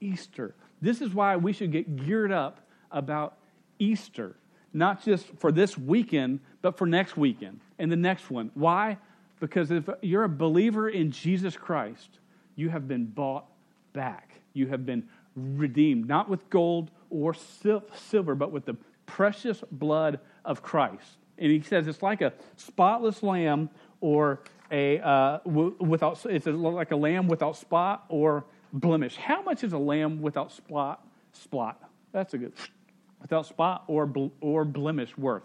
Easter. 0.00 0.54
This 0.80 1.00
is 1.00 1.14
why 1.14 1.36
we 1.36 1.52
should 1.52 1.70
get 1.70 1.96
geared 1.96 2.32
up 2.32 2.60
about 2.90 3.36
Easter 3.78 4.36
not 4.72 5.04
just 5.04 5.26
for 5.38 5.52
this 5.52 5.76
weekend, 5.76 6.40
but 6.62 6.78
for 6.78 6.86
next 6.86 7.16
weekend 7.16 7.60
and 7.78 7.90
the 7.90 7.96
next 7.96 8.30
one. 8.30 8.50
Why? 8.54 8.98
Because 9.40 9.70
if 9.70 9.88
you're 10.00 10.24
a 10.24 10.28
believer 10.28 10.88
in 10.88 11.10
Jesus 11.10 11.56
Christ, 11.56 12.18
you 12.56 12.68
have 12.70 12.88
been 12.88 13.06
bought 13.06 13.46
back. 13.92 14.30
You 14.54 14.68
have 14.68 14.86
been 14.86 15.08
redeemed, 15.34 16.06
not 16.06 16.28
with 16.28 16.48
gold 16.50 16.90
or 17.10 17.34
silver, 17.34 18.34
but 18.34 18.52
with 18.52 18.64
the 18.64 18.76
precious 19.12 19.62
blood 19.70 20.18
of 20.44 20.62
Christ. 20.62 21.18
And 21.36 21.50
he 21.52 21.60
says 21.60 21.86
it's 21.86 22.02
like 22.02 22.22
a 22.22 22.32
spotless 22.56 23.22
lamb 23.22 23.68
or 24.00 24.40
a 24.70 25.00
uh, 25.00 25.38
without. 25.44 26.24
It's 26.24 26.46
like 26.46 26.92
a 26.92 26.96
lamb 26.96 27.28
without 27.28 27.56
spot 27.56 28.04
or 28.08 28.44
blemish. 28.72 29.16
How 29.16 29.42
much 29.42 29.64
is 29.64 29.74
a 29.74 29.78
lamb 29.78 30.22
without 30.22 30.50
spot? 30.50 31.06
Spot. 31.32 31.78
That's 32.12 32.32
a 32.32 32.38
good 32.38 32.54
without 33.20 33.46
spot 33.46 33.84
or 33.86 34.10
or 34.40 34.64
blemish 34.64 35.16
worth. 35.18 35.42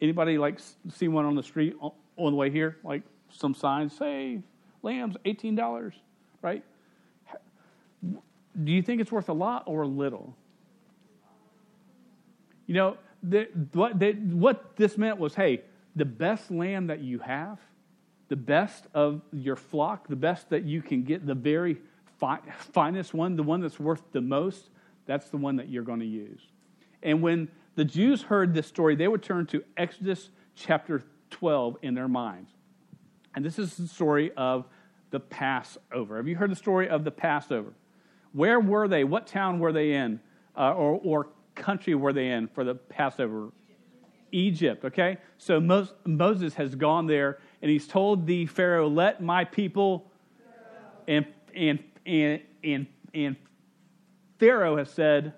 Anybody 0.00 0.38
like 0.38 0.58
see 0.90 1.08
one 1.08 1.26
on 1.26 1.34
the 1.34 1.42
street 1.42 1.76
on 1.80 2.32
the 2.32 2.36
way 2.36 2.50
here? 2.50 2.78
Like 2.82 3.02
some 3.28 3.54
signs 3.54 3.96
say 3.96 4.40
lambs 4.82 5.16
eighteen 5.26 5.54
dollars, 5.54 5.94
right? 6.40 6.64
Do 8.02 8.72
you 8.72 8.82
think 8.82 9.00
it's 9.00 9.12
worth 9.12 9.28
a 9.28 9.34
lot 9.34 9.64
or 9.66 9.82
a 9.82 9.86
little? 9.86 10.34
You 12.72 12.78
know 12.78 12.96
what 13.74 13.98
they, 13.98 14.12
what 14.12 14.76
this 14.76 14.96
meant 14.96 15.18
was, 15.18 15.34
hey, 15.34 15.60
the 15.94 16.06
best 16.06 16.50
lamb 16.50 16.86
that 16.86 17.00
you 17.00 17.18
have, 17.18 17.58
the 18.28 18.36
best 18.36 18.86
of 18.94 19.20
your 19.30 19.56
flock, 19.56 20.08
the 20.08 20.16
best 20.16 20.48
that 20.48 20.64
you 20.64 20.80
can 20.80 21.02
get, 21.02 21.26
the 21.26 21.34
very 21.34 21.76
fi- 22.18 22.40
finest 22.72 23.12
one, 23.12 23.36
the 23.36 23.42
one 23.42 23.60
that's 23.60 23.78
worth 23.78 24.00
the 24.12 24.22
most 24.22 24.70
that's 25.04 25.28
the 25.28 25.36
one 25.36 25.56
that 25.56 25.68
you're 25.68 25.82
going 25.82 26.00
to 26.00 26.06
use. 26.06 26.40
And 27.02 27.20
when 27.20 27.48
the 27.74 27.84
Jews 27.84 28.22
heard 28.22 28.54
this 28.54 28.68
story, 28.68 28.96
they 28.96 29.06
would 29.06 29.22
turn 29.22 29.44
to 29.48 29.62
Exodus 29.76 30.30
chapter 30.54 31.02
12 31.28 31.76
in 31.82 31.94
their 31.94 32.08
minds. 32.08 32.52
And 33.34 33.44
this 33.44 33.58
is 33.58 33.76
the 33.76 33.86
story 33.86 34.32
of 34.34 34.64
the 35.10 35.20
Passover. 35.20 36.16
Have 36.16 36.26
you 36.26 36.36
heard 36.36 36.50
the 36.50 36.56
story 36.56 36.88
of 36.88 37.04
the 37.04 37.10
Passover? 37.10 37.74
Where 38.32 38.60
were 38.60 38.88
they? 38.88 39.04
What 39.04 39.26
town 39.26 39.58
were 39.58 39.74
they 39.74 39.92
in? 39.92 40.20
Uh, 40.56 40.72
or, 40.72 41.00
or 41.04 41.28
country 41.54 41.94
were 41.94 42.12
they 42.12 42.28
in 42.28 42.48
for 42.48 42.64
the 42.64 42.74
Passover? 42.74 43.50
Egypt, 44.32 44.84
okay? 44.86 45.18
So 45.38 45.60
Moses 45.60 46.54
has 46.54 46.74
gone 46.74 47.06
there 47.06 47.38
and 47.60 47.70
he's 47.70 47.86
told 47.86 48.26
the 48.26 48.46
Pharaoh, 48.46 48.88
let 48.88 49.22
my 49.22 49.44
people 49.44 50.10
and, 51.06 51.26
and, 51.54 51.78
and, 52.06 52.40
and, 52.64 52.86
and 53.14 53.36
Pharaoh 54.38 54.76
has 54.78 54.90
said, 54.90 55.34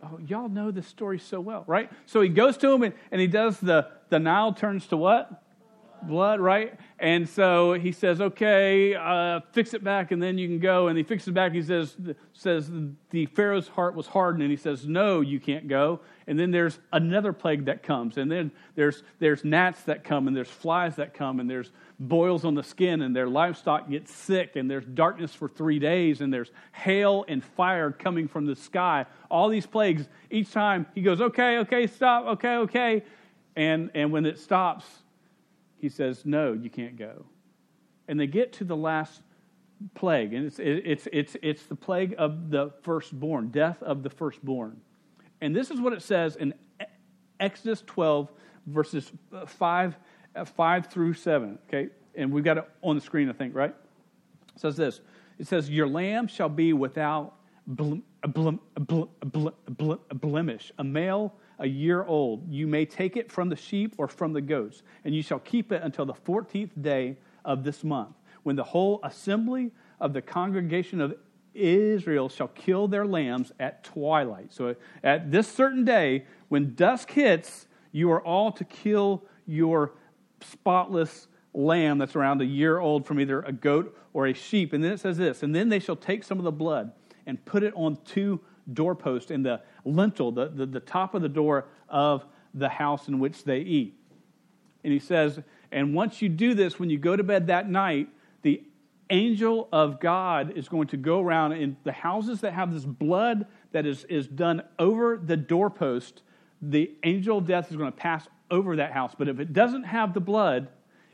Oh, 0.00 0.18
y'all 0.24 0.48
know 0.48 0.70
this 0.70 0.86
story 0.86 1.18
so 1.18 1.40
well, 1.40 1.64
right? 1.66 1.90
So 2.06 2.20
he 2.20 2.28
goes 2.28 2.56
to 2.58 2.72
him 2.72 2.84
and, 2.84 2.94
and 3.10 3.20
he 3.20 3.26
does 3.26 3.58
the, 3.58 3.88
the 4.10 4.20
Nile 4.20 4.52
turns 4.52 4.86
to 4.88 4.96
what? 4.96 5.42
Blood, 6.02 6.38
right? 6.38 6.78
And 7.00 7.28
so 7.28 7.74
he 7.74 7.92
says, 7.92 8.20
okay, 8.20 8.94
uh, 8.94 9.40
fix 9.52 9.72
it 9.72 9.84
back 9.84 10.10
and 10.10 10.20
then 10.20 10.36
you 10.36 10.48
can 10.48 10.58
go. 10.58 10.88
And 10.88 10.98
he 10.98 11.04
fixes 11.04 11.28
it 11.28 11.34
back. 11.34 11.52
He 11.52 11.62
says, 11.62 11.96
says 12.32 12.68
the 13.10 13.26
Pharaoh's 13.26 13.68
heart 13.68 13.94
was 13.94 14.08
hardened 14.08 14.42
and 14.42 14.50
he 14.50 14.56
says, 14.56 14.84
no, 14.84 15.20
you 15.20 15.38
can't 15.38 15.68
go. 15.68 16.00
And 16.26 16.38
then 16.38 16.50
there's 16.50 16.80
another 16.92 17.32
plague 17.32 17.66
that 17.66 17.84
comes. 17.84 18.18
And 18.18 18.30
then 18.30 18.50
there's, 18.74 19.04
there's 19.20 19.44
gnats 19.44 19.82
that 19.84 20.02
come 20.02 20.26
and 20.26 20.36
there's 20.36 20.48
flies 20.48 20.96
that 20.96 21.14
come 21.14 21.38
and 21.38 21.48
there's 21.48 21.70
boils 22.00 22.44
on 22.44 22.56
the 22.56 22.64
skin 22.64 23.02
and 23.02 23.14
their 23.14 23.28
livestock 23.28 23.88
gets 23.88 24.12
sick 24.12 24.56
and 24.56 24.68
there's 24.68 24.84
darkness 24.84 25.32
for 25.32 25.48
three 25.48 25.78
days 25.78 26.20
and 26.20 26.34
there's 26.34 26.50
hail 26.72 27.24
and 27.28 27.44
fire 27.44 27.92
coming 27.92 28.26
from 28.26 28.44
the 28.44 28.56
sky. 28.56 29.06
All 29.30 29.48
these 29.48 29.66
plagues, 29.66 30.08
each 30.30 30.50
time 30.50 30.84
he 30.96 31.02
goes, 31.02 31.20
okay, 31.20 31.58
okay, 31.58 31.86
stop, 31.86 32.26
okay, 32.26 32.56
okay. 32.56 33.04
And, 33.54 33.90
and 33.94 34.10
when 34.10 34.26
it 34.26 34.38
stops, 34.38 34.84
he 35.78 35.88
says, 35.88 36.24
No, 36.24 36.52
you 36.52 36.70
can't 36.70 36.96
go. 36.96 37.24
And 38.08 38.18
they 38.18 38.26
get 38.26 38.52
to 38.54 38.64
the 38.64 38.76
last 38.76 39.22
plague, 39.94 40.34
and 40.34 40.46
it's, 40.46 40.58
it's, 40.58 41.08
it's, 41.12 41.36
it's 41.42 41.66
the 41.66 41.76
plague 41.76 42.14
of 42.18 42.50
the 42.50 42.72
firstborn, 42.82 43.48
death 43.48 43.82
of 43.82 44.02
the 44.02 44.10
firstborn. 44.10 44.80
And 45.40 45.54
this 45.54 45.70
is 45.70 45.80
what 45.80 45.92
it 45.92 46.02
says 46.02 46.36
in 46.36 46.54
Exodus 47.38 47.82
12, 47.86 48.32
verses 48.66 49.12
5, 49.46 49.96
5 50.44 50.86
through 50.86 51.14
7. 51.14 51.58
Okay? 51.68 51.88
And 52.14 52.32
we've 52.32 52.44
got 52.44 52.58
it 52.58 52.68
on 52.82 52.96
the 52.96 53.00
screen, 53.00 53.28
I 53.28 53.32
think, 53.32 53.54
right? 53.54 53.74
It 54.54 54.60
says 54.60 54.76
this 54.76 55.00
It 55.38 55.46
says, 55.46 55.70
Your 55.70 55.86
lamb 55.86 56.26
shall 56.26 56.48
be 56.48 56.72
without 56.72 57.34
blem- 57.72 58.02
blem- 58.22 58.58
blem- 58.76 59.08
blem- 59.20 59.52
blem- 59.70 60.20
blemish, 60.20 60.72
a 60.78 60.84
male 60.84 61.34
a 61.58 61.66
year 61.66 62.04
old. 62.04 62.50
You 62.50 62.66
may 62.66 62.84
take 62.84 63.16
it 63.16 63.30
from 63.30 63.48
the 63.48 63.56
sheep 63.56 63.94
or 63.98 64.08
from 64.08 64.32
the 64.32 64.40
goats, 64.40 64.82
and 65.04 65.14
you 65.14 65.22
shall 65.22 65.40
keep 65.40 65.72
it 65.72 65.82
until 65.82 66.06
the 66.06 66.14
14th 66.14 66.80
day 66.80 67.16
of 67.44 67.64
this 67.64 67.82
month, 67.82 68.14
when 68.42 68.56
the 68.56 68.64
whole 68.64 69.00
assembly 69.02 69.72
of 70.00 70.12
the 70.12 70.22
congregation 70.22 71.00
of 71.00 71.14
Israel 71.54 72.28
shall 72.28 72.48
kill 72.48 72.86
their 72.86 73.06
lambs 73.06 73.52
at 73.58 73.82
twilight. 73.82 74.52
So 74.52 74.76
at 75.02 75.30
this 75.30 75.48
certain 75.48 75.84
day, 75.84 76.24
when 76.48 76.74
dusk 76.74 77.10
hits, 77.10 77.66
you 77.90 78.10
are 78.12 78.22
all 78.22 78.52
to 78.52 78.64
kill 78.64 79.24
your 79.46 79.92
spotless 80.40 81.26
lamb 81.54 81.98
that's 81.98 82.14
around 82.14 82.40
a 82.40 82.44
year 82.44 82.78
old 82.78 83.06
from 83.06 83.18
either 83.18 83.40
a 83.40 83.52
goat 83.52 83.96
or 84.12 84.26
a 84.26 84.34
sheep. 84.34 84.72
And 84.72 84.84
then 84.84 84.92
it 84.92 85.00
says 85.00 85.16
this, 85.16 85.42
and 85.42 85.54
then 85.54 85.68
they 85.68 85.78
shall 85.78 85.96
take 85.96 86.22
some 86.22 86.38
of 86.38 86.44
the 86.44 86.52
blood 86.52 86.92
and 87.26 87.44
put 87.44 87.62
it 87.62 87.72
on 87.74 87.98
two 88.04 88.40
doorposts 88.72 89.30
in 89.30 89.42
the 89.42 89.60
lintel, 89.84 90.32
the, 90.32 90.48
the, 90.48 90.66
the 90.66 90.80
top 90.80 91.14
of 91.14 91.22
the 91.22 91.28
door 91.28 91.66
of 91.88 92.24
the 92.54 92.68
house 92.68 93.08
in 93.08 93.18
which 93.18 93.44
they 93.44 93.58
eat. 93.58 93.94
And 94.84 94.92
he 94.92 94.98
says, 94.98 95.40
and 95.70 95.94
once 95.94 96.22
you 96.22 96.28
do 96.28 96.54
this, 96.54 96.78
when 96.78 96.90
you 96.90 96.98
go 96.98 97.16
to 97.16 97.22
bed 97.22 97.48
that 97.48 97.68
night, 97.68 98.08
the 98.42 98.62
angel 99.10 99.68
of 99.72 100.00
God 100.00 100.56
is 100.56 100.68
going 100.68 100.88
to 100.88 100.96
go 100.96 101.20
around 101.20 101.52
in 101.52 101.76
the 101.84 101.92
houses 101.92 102.40
that 102.40 102.52
have 102.52 102.72
this 102.72 102.84
blood 102.84 103.46
that 103.72 103.86
is, 103.86 104.04
is 104.04 104.26
done 104.26 104.62
over 104.78 105.16
the 105.16 105.36
doorpost. 105.36 106.22
The 106.62 106.90
angel 107.04 107.38
of 107.38 107.46
death 107.46 107.70
is 107.70 107.76
going 107.76 107.90
to 107.90 107.96
pass 107.96 108.28
over 108.50 108.76
that 108.76 108.92
house. 108.92 109.14
But 109.16 109.28
if 109.28 109.40
it 109.40 109.52
doesn't 109.52 109.84
have 109.84 110.14
the 110.14 110.20
blood, 110.20 110.68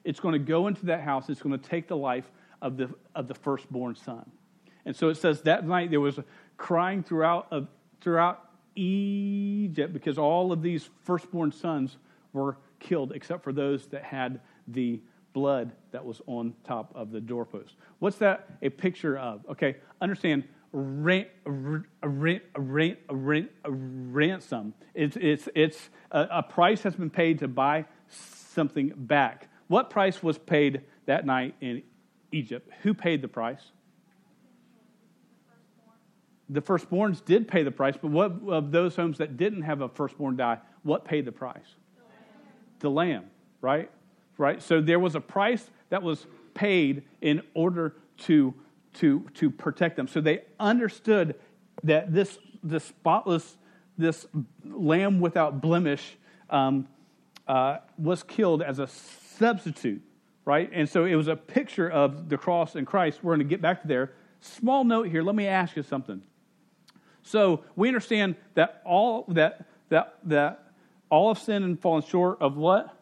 it's 0.05 0.21
going 0.21 0.35
to 0.35 0.39
go 0.39 0.67
into 0.67 0.87
that 0.87 1.01
house. 1.01 1.29
It's 1.29 1.43
going 1.43 1.59
to 1.59 1.69
take 1.69 1.89
the 1.89 1.97
life 1.97 2.31
of 2.63 2.77
the, 2.77 2.91
of 3.15 3.29
the 3.29 3.35
firstborn 3.35 3.95
son. 3.95 4.31
And 4.87 4.95
so 4.95 5.09
it 5.09 5.17
says 5.17 5.43
that 5.43 5.67
night 5.67 5.91
there 5.91 6.01
was 6.01 6.19
crying 6.57 7.03
throughout, 7.03 7.49
uh, 7.51 7.63
throughout 8.01 8.49
Egypt 8.77 9.93
because 9.93 10.19
all 10.19 10.53
of 10.53 10.63
these 10.63 10.89
firstborn 11.05 11.53
sons 11.53 11.97
were 12.33 12.57
killed 12.81 13.13
except 13.13 13.45
for 13.45 13.53
those 13.53 13.87
that 13.87 14.03
had 14.03 14.41
the 14.69 15.01
blood 15.33 15.73
that 15.91 16.05
was 16.05 16.21
on 16.27 16.55
top 16.65 16.93
of 16.95 17.11
the 17.11 17.21
doorpost. 17.21 17.75
What's 17.99 18.19
that 18.19 18.49
a 18.63 18.71
picture 18.71 19.19
of? 19.19 19.45
Okay, 19.51 19.77
understand 20.01 20.45
ran, 20.73 21.27
ran, 21.45 22.41
ran, 22.57 22.97
ran, 23.09 23.49
ransom. 23.65 24.75
It's, 24.93 25.17
it's, 25.21 25.49
it's 25.55 25.91
a, 26.11 26.27
a 26.31 26.43
price 26.43 26.83
has 26.83 26.97
been 26.97 27.11
paid 27.11 27.39
to 27.41 27.49
buy 27.49 27.85
something 28.09 28.93
back. 28.97 29.49
What 29.69 29.89
price 29.89 30.23
was 30.23 30.37
paid 30.37 30.83
that 31.07 31.25
night 31.25 31.55
in 31.61 31.83
Egypt? 32.33 32.71
Who 32.83 32.93
paid 32.93 33.23
the 33.23 33.29
price? 33.29 33.63
The 36.55 36.63
firstborns 36.63 37.25
did 37.25 37.49
pay 37.49 37.65
the 37.65 37.73
price, 37.73 37.97
but 38.01 38.11
what 38.11 38.33
of 38.49 38.71
those 38.71 38.95
homes 38.95 39.19
that 39.19 39.37
didn't 39.37 39.63
have 39.63 39.81
a 39.81 39.89
firstborn 39.89 40.37
die, 40.37 40.59
what 40.85 41.05
paid 41.05 41.25
the 41.25 41.33
price? 41.33 41.75
The 42.79 42.89
lamb, 42.89 43.09
the 43.09 43.19
lamb 43.19 43.31
right? 43.61 43.91
Right? 44.37 44.63
So 44.63 44.81
there 44.81 45.01
was 45.01 45.15
a 45.15 45.21
price 45.21 45.69
that 45.89 46.03
was 46.03 46.27
paid 46.53 47.03
in 47.23 47.43
order 47.55 47.97
to, 48.19 48.55
to, 48.95 49.27
to 49.35 49.51
protect 49.51 49.97
them. 49.97 50.07
So 50.07 50.21
they 50.21 50.43
understood 50.61 51.35
that 51.83 52.13
this, 52.13 52.39
this 52.63 52.85
spotless, 52.85 53.57
this 53.97 54.27
lamb 54.65 55.19
without 55.19 55.61
blemish 55.61 56.17
um, 56.51 56.87
uh, 57.49 57.79
was 57.99 58.23
killed 58.23 58.63
as 58.63 58.79
a 58.79 58.87
substitute, 58.87 60.03
right? 60.45 60.71
And 60.73 60.89
so 60.89 61.05
it 61.05 61.17
was 61.17 61.29
a 61.29 61.37
picture 61.37 61.91
of 61.91 62.29
the 62.29 62.37
cross 62.37 62.77
and 62.77 62.87
Christ. 62.87 63.25
We're 63.25 63.35
going 63.35 63.49
to 63.49 63.51
get 63.51 63.63
back 63.63 63.83
to 63.83 63.89
there. 63.89 64.13
Small 64.41 64.85
note 64.85 65.09
here. 65.09 65.23
Let 65.23 65.35
me 65.35 65.47
ask 65.47 65.75
you 65.75 65.83
something. 65.83 66.23
So 67.25 67.65
we 67.75 67.89
understand 67.89 68.37
that 68.55 68.81
all 68.85 69.25
that 69.29 69.67
that 69.89 70.19
that 70.25 70.65
all 71.11 71.31
of 71.31 71.39
sin 71.39 71.65
and 71.65 71.81
fallen 71.81 72.03
short 72.03 72.41
of 72.41 72.57
what? 72.57 72.95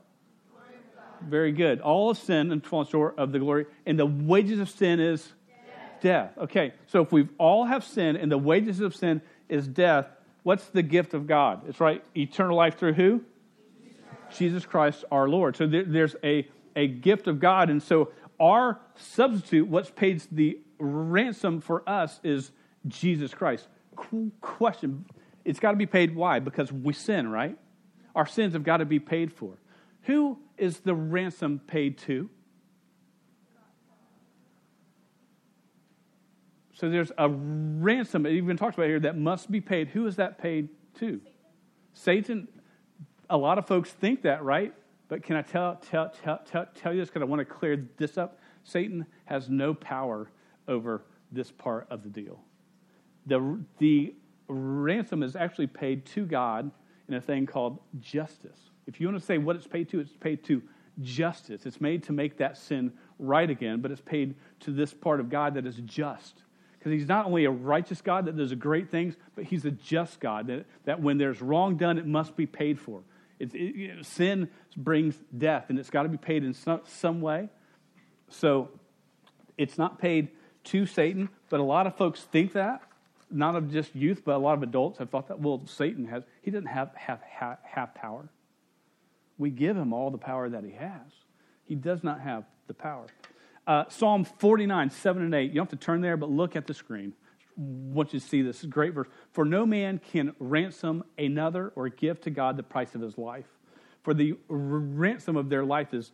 Very 1.29 1.53
good. 1.53 1.81
All 1.81 2.11
of 2.11 2.19
sin 2.19 2.51
and 2.51 2.65
fallen 2.65 2.87
short 2.87 3.19
of 3.19 3.33
the 3.33 3.39
glory, 3.39 3.67
and 3.87 3.99
the 3.99 4.07
wages 4.07 4.59
of 4.59 4.69
sin 4.69 4.99
is 4.99 5.23
death. 5.23 6.01
death. 6.01 6.39
Okay, 6.39 6.73
so 6.87 7.03
if 7.03 7.13
we 7.13 7.29
all 7.39 7.65
have 7.65 7.85
sin, 7.85 8.17
and 8.17 8.31
the 8.31 8.39
wages 8.39 8.81
of 8.81 8.95
sin 8.95 9.23
is 9.49 9.69
death, 9.69 10.07
what's 10.43 10.67
the 10.71 10.83
gift 10.83 11.15
of 11.15 11.27
God? 11.27 11.69
It's 11.69 11.79
right, 11.79 12.03
eternal 12.17 12.57
life 12.57 12.79
through 12.79 12.95
who? 12.95 13.23
Jesus 14.37 14.65
Christ 14.65 15.05
our 15.11 15.29
Lord. 15.29 15.57
So 15.57 15.67
there, 15.67 15.85
there's 15.85 16.17
a, 16.25 16.49
a 16.75 16.87
gift 16.89 17.27
of 17.27 17.39
God. 17.39 17.71
And 17.71 17.83
so 17.83 18.11
our 18.41 18.81
substitute, 18.97 19.69
what's 19.69 19.91
paid 19.91 20.23
the 20.33 20.59
ransom 20.79 21.61
for 21.61 21.89
us, 21.89 22.19
is 22.25 22.51
Jesus 22.89 23.35
Christ. 23.35 23.69
Question 24.41 25.05
It's 25.45 25.61
got 25.61 25.73
to 25.73 25.77
be 25.77 25.87
paid. 25.87 26.15
Why? 26.15 26.39
Because 26.39 26.73
we 26.73 26.93
sin, 26.93 27.29
right? 27.29 27.59
Our 28.15 28.27
sins 28.27 28.53
have 28.53 28.65
got 28.65 28.79
to 28.79 28.85
be 28.85 28.99
paid 29.01 29.33
for. 29.33 29.59
Who 30.03 30.39
is 30.59 30.81
the 30.81 30.95
ransom 30.95 31.61
paid 31.67 31.99
to? 31.99 32.29
So 36.75 36.91
there's 36.91 37.13
a 37.17 37.29
ransom, 37.29 38.27
it 38.27 38.33
even 38.33 38.57
talks 38.57 38.75
about 38.75 38.87
here, 38.87 38.99
that 39.01 39.17
must 39.17 39.51
be 39.51 39.61
paid. 39.61 39.89
Who 39.89 40.07
is 40.07 40.17
that 40.17 40.39
paid 40.39 40.69
to? 40.99 41.21
Satan. 41.95 42.25
Satan 42.25 42.49
a 43.33 43.37
lot 43.37 43.57
of 43.57 43.67
folks 43.67 43.91
think 43.91 44.23
that, 44.23 44.45
right? 44.45 44.75
But 45.09 45.23
can 45.23 45.37
I 45.37 45.43
tell, 45.43 45.77
tell, 45.77 46.11
tell, 46.11 46.41
tell, 46.45 46.67
tell 46.75 46.93
you 46.93 47.01
this 47.01 47.09
because 47.09 47.23
I 47.23 47.25
want 47.25 47.41
to 47.41 47.47
clear 47.47 47.89
this 47.97 48.19
up? 48.19 48.39
Satan 48.63 49.07
has 49.25 49.49
no 49.49 49.73
power 49.75 50.31
over 50.69 51.05
this 51.31 51.51
part 51.51 51.87
of 51.91 52.03
the 52.03 52.11
deal. 52.11 52.41
The, 53.27 53.59
the 53.79 54.15
ransom 54.49 55.23
is 55.23 55.37
actually 55.37 55.69
paid 55.69 56.07
to 56.07 56.25
God 56.27 56.71
in 57.09 57.15
a 57.15 57.21
thing 57.21 57.47
called 57.47 57.79
justice. 58.01 58.59
If 58.87 59.01
you 59.01 59.07
want 59.07 59.21
to 59.21 59.25
say 59.25 59.39
what 59.39 59.57
it's 59.57 59.67
paid 59.67 59.89
to, 59.91 60.01
it's 60.01 60.17
paid 60.17 60.45
to 60.45 60.63
justice. 61.01 61.67
It's 61.67 61.81
made 61.81 62.05
to 62.05 62.13
make 62.13 62.39
that 62.39 62.57
sin 62.57 62.93
right 63.19 63.49
again, 63.49 63.81
but 63.81 63.91
it's 63.91 64.01
paid 64.01 64.35
to 64.61 64.71
this 64.71 64.93
part 64.93 65.21
of 65.21 65.31
God 65.31 65.55
that 65.55 65.67
is 65.67 65.77
just. 65.85 66.43
Because 66.79 66.93
he's 66.93 67.09
not 67.09 67.27
only 67.27 67.45
a 67.45 67.51
righteous 67.51 68.03
God 68.03 68.25
that 68.27 68.37
does 68.37 68.53
great 68.55 68.91
things, 68.91 69.15
but 69.37 69.45
he's 69.45 69.65
a 69.65 69.71
just 69.71 70.19
God 70.19 70.49
that, 70.49 70.67
that 70.85 71.01
when 71.01 71.17
there's 71.17 71.41
wrong 71.41 71.77
done, 71.77 71.97
it 71.97 72.07
must 72.07 72.37
be 72.37 72.47
paid 72.47 72.79
for. 72.79 73.03
It, 73.39 74.05
sin 74.05 74.49
brings 74.77 75.17
death, 75.37 75.67
and 75.69 75.79
it's 75.79 75.91
got 75.91 76.03
to 76.03 76.09
be 76.09 76.17
paid 76.17 76.45
in 76.45 76.55
some, 76.55 76.81
some 76.87 77.21
way. 77.21 77.49
So 78.29 78.71
it's 79.57 79.79
not 79.79 79.99
paid 79.99 80.29
to 80.65 80.87
Satan, 80.87 81.29
but 81.51 81.61
a 81.61 81.65
lot 81.65 81.87
of 81.87 81.97
folks 81.97 82.21
think 82.21 82.53
that. 82.53 82.83
Not 83.33 83.57
of 83.57 83.71
just 83.71 83.95
youth, 83.95 84.23
but 84.25 84.35
a 84.35 84.39
lot 84.39 84.55
of 84.55 84.63
adults 84.63 84.99
have 84.99 85.11
thought 85.11 85.29
that. 85.29 85.41
Well, 85.41 85.63
Satan 85.67 86.07
has, 86.07 86.23
he 86.43 86.51
doesn't 86.51 86.67
have, 86.67 86.91
have 86.97 87.95
power. 87.95 88.29
We 89.39 89.51
give 89.51 89.77
him 89.77 89.93
all 89.93 90.11
the 90.11 90.19
power 90.19 90.49
that 90.49 90.65
he 90.65 90.73
has. 90.73 91.13
He 91.65 91.75
does 91.75 92.05
not 92.05 92.21
have 92.21 92.45
the 92.67 92.75
power. 92.75 93.07
Uh, 93.67 93.85
Psalm 93.89 94.25
49, 94.25 94.91
7 94.91 95.23
and 95.23 95.35
8. 95.35 95.51
You 95.51 95.55
don't 95.57 95.71
have 95.71 95.79
to 95.79 95.85
turn 95.85 96.01
there, 96.01 96.17
but 96.17 96.31
look 96.31 96.57
at 96.57 96.67
the 96.67 96.75
screen 96.75 97.15
want 97.57 98.13
you 98.13 98.21
to 98.21 98.27
see 98.27 98.43
this. 98.43 98.63
great 98.65 98.95
verse. 98.95 99.09
For 99.33 99.45
no 99.45 99.67
man 99.67 100.01
can 100.13 100.35
ransom 100.39 101.05
another 101.19 101.73
or 101.75 101.89
give 101.89 102.21
to 102.23 102.31
God 102.31 102.57
the 102.57 102.63
price 102.63 102.95
of 102.95 103.01
his 103.01 103.19
life. 103.19 103.47
For 104.03 104.15
the 104.15 104.35
ransom 104.49 105.37
of 105.37 105.49
their 105.49 105.65
life 105.65 105.95
is 105.95 106.13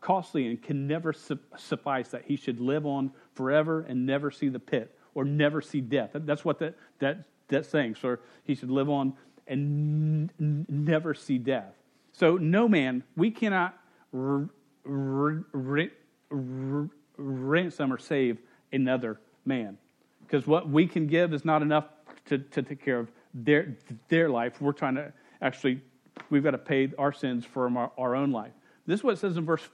costly 0.00 0.46
and 0.46 0.62
can 0.62 0.86
never 0.86 1.12
suffice 1.12 2.08
that 2.08 2.24
he 2.26 2.36
should 2.36 2.60
live 2.60 2.86
on 2.86 3.12
forever 3.34 3.82
and 3.82 4.06
never 4.06 4.30
see 4.30 4.48
the 4.48 4.58
pit 4.58 4.95
or 5.16 5.24
never 5.24 5.62
see 5.62 5.80
death. 5.80 6.10
That's 6.12 6.44
what 6.44 6.58
that, 6.58 6.74
that, 6.98 7.24
that's 7.48 7.68
saying. 7.68 7.96
So 8.00 8.18
he 8.44 8.54
should 8.54 8.70
live 8.70 8.90
on 8.90 9.14
and 9.46 10.30
n- 10.38 10.66
never 10.68 11.14
see 11.14 11.38
death. 11.38 11.72
So, 12.12 12.36
no 12.36 12.68
man, 12.68 13.02
we 13.16 13.30
cannot 13.30 13.78
r- 14.12 14.48
r- 14.84 15.44
r- 15.54 16.88
ransom 17.16 17.92
or 17.92 17.98
save 17.98 18.38
another 18.72 19.18
man 19.46 19.78
because 20.26 20.46
what 20.46 20.68
we 20.68 20.86
can 20.86 21.06
give 21.06 21.32
is 21.32 21.46
not 21.46 21.62
enough 21.62 21.86
to, 22.26 22.36
to 22.38 22.62
take 22.62 22.84
care 22.84 22.98
of 22.98 23.10
their, 23.32 23.74
their 24.08 24.28
life. 24.28 24.60
We're 24.60 24.72
trying 24.72 24.96
to 24.96 25.14
actually, 25.40 25.80
we've 26.28 26.44
got 26.44 26.50
to 26.50 26.58
pay 26.58 26.92
our 26.98 27.12
sins 27.12 27.46
from 27.46 27.78
our, 27.78 27.90
our 27.96 28.14
own 28.14 28.32
life. 28.32 28.52
This 28.86 29.00
is 29.00 29.04
what 29.04 29.14
it 29.14 29.18
says 29.18 29.38
in 29.38 29.46
verse 29.46 29.66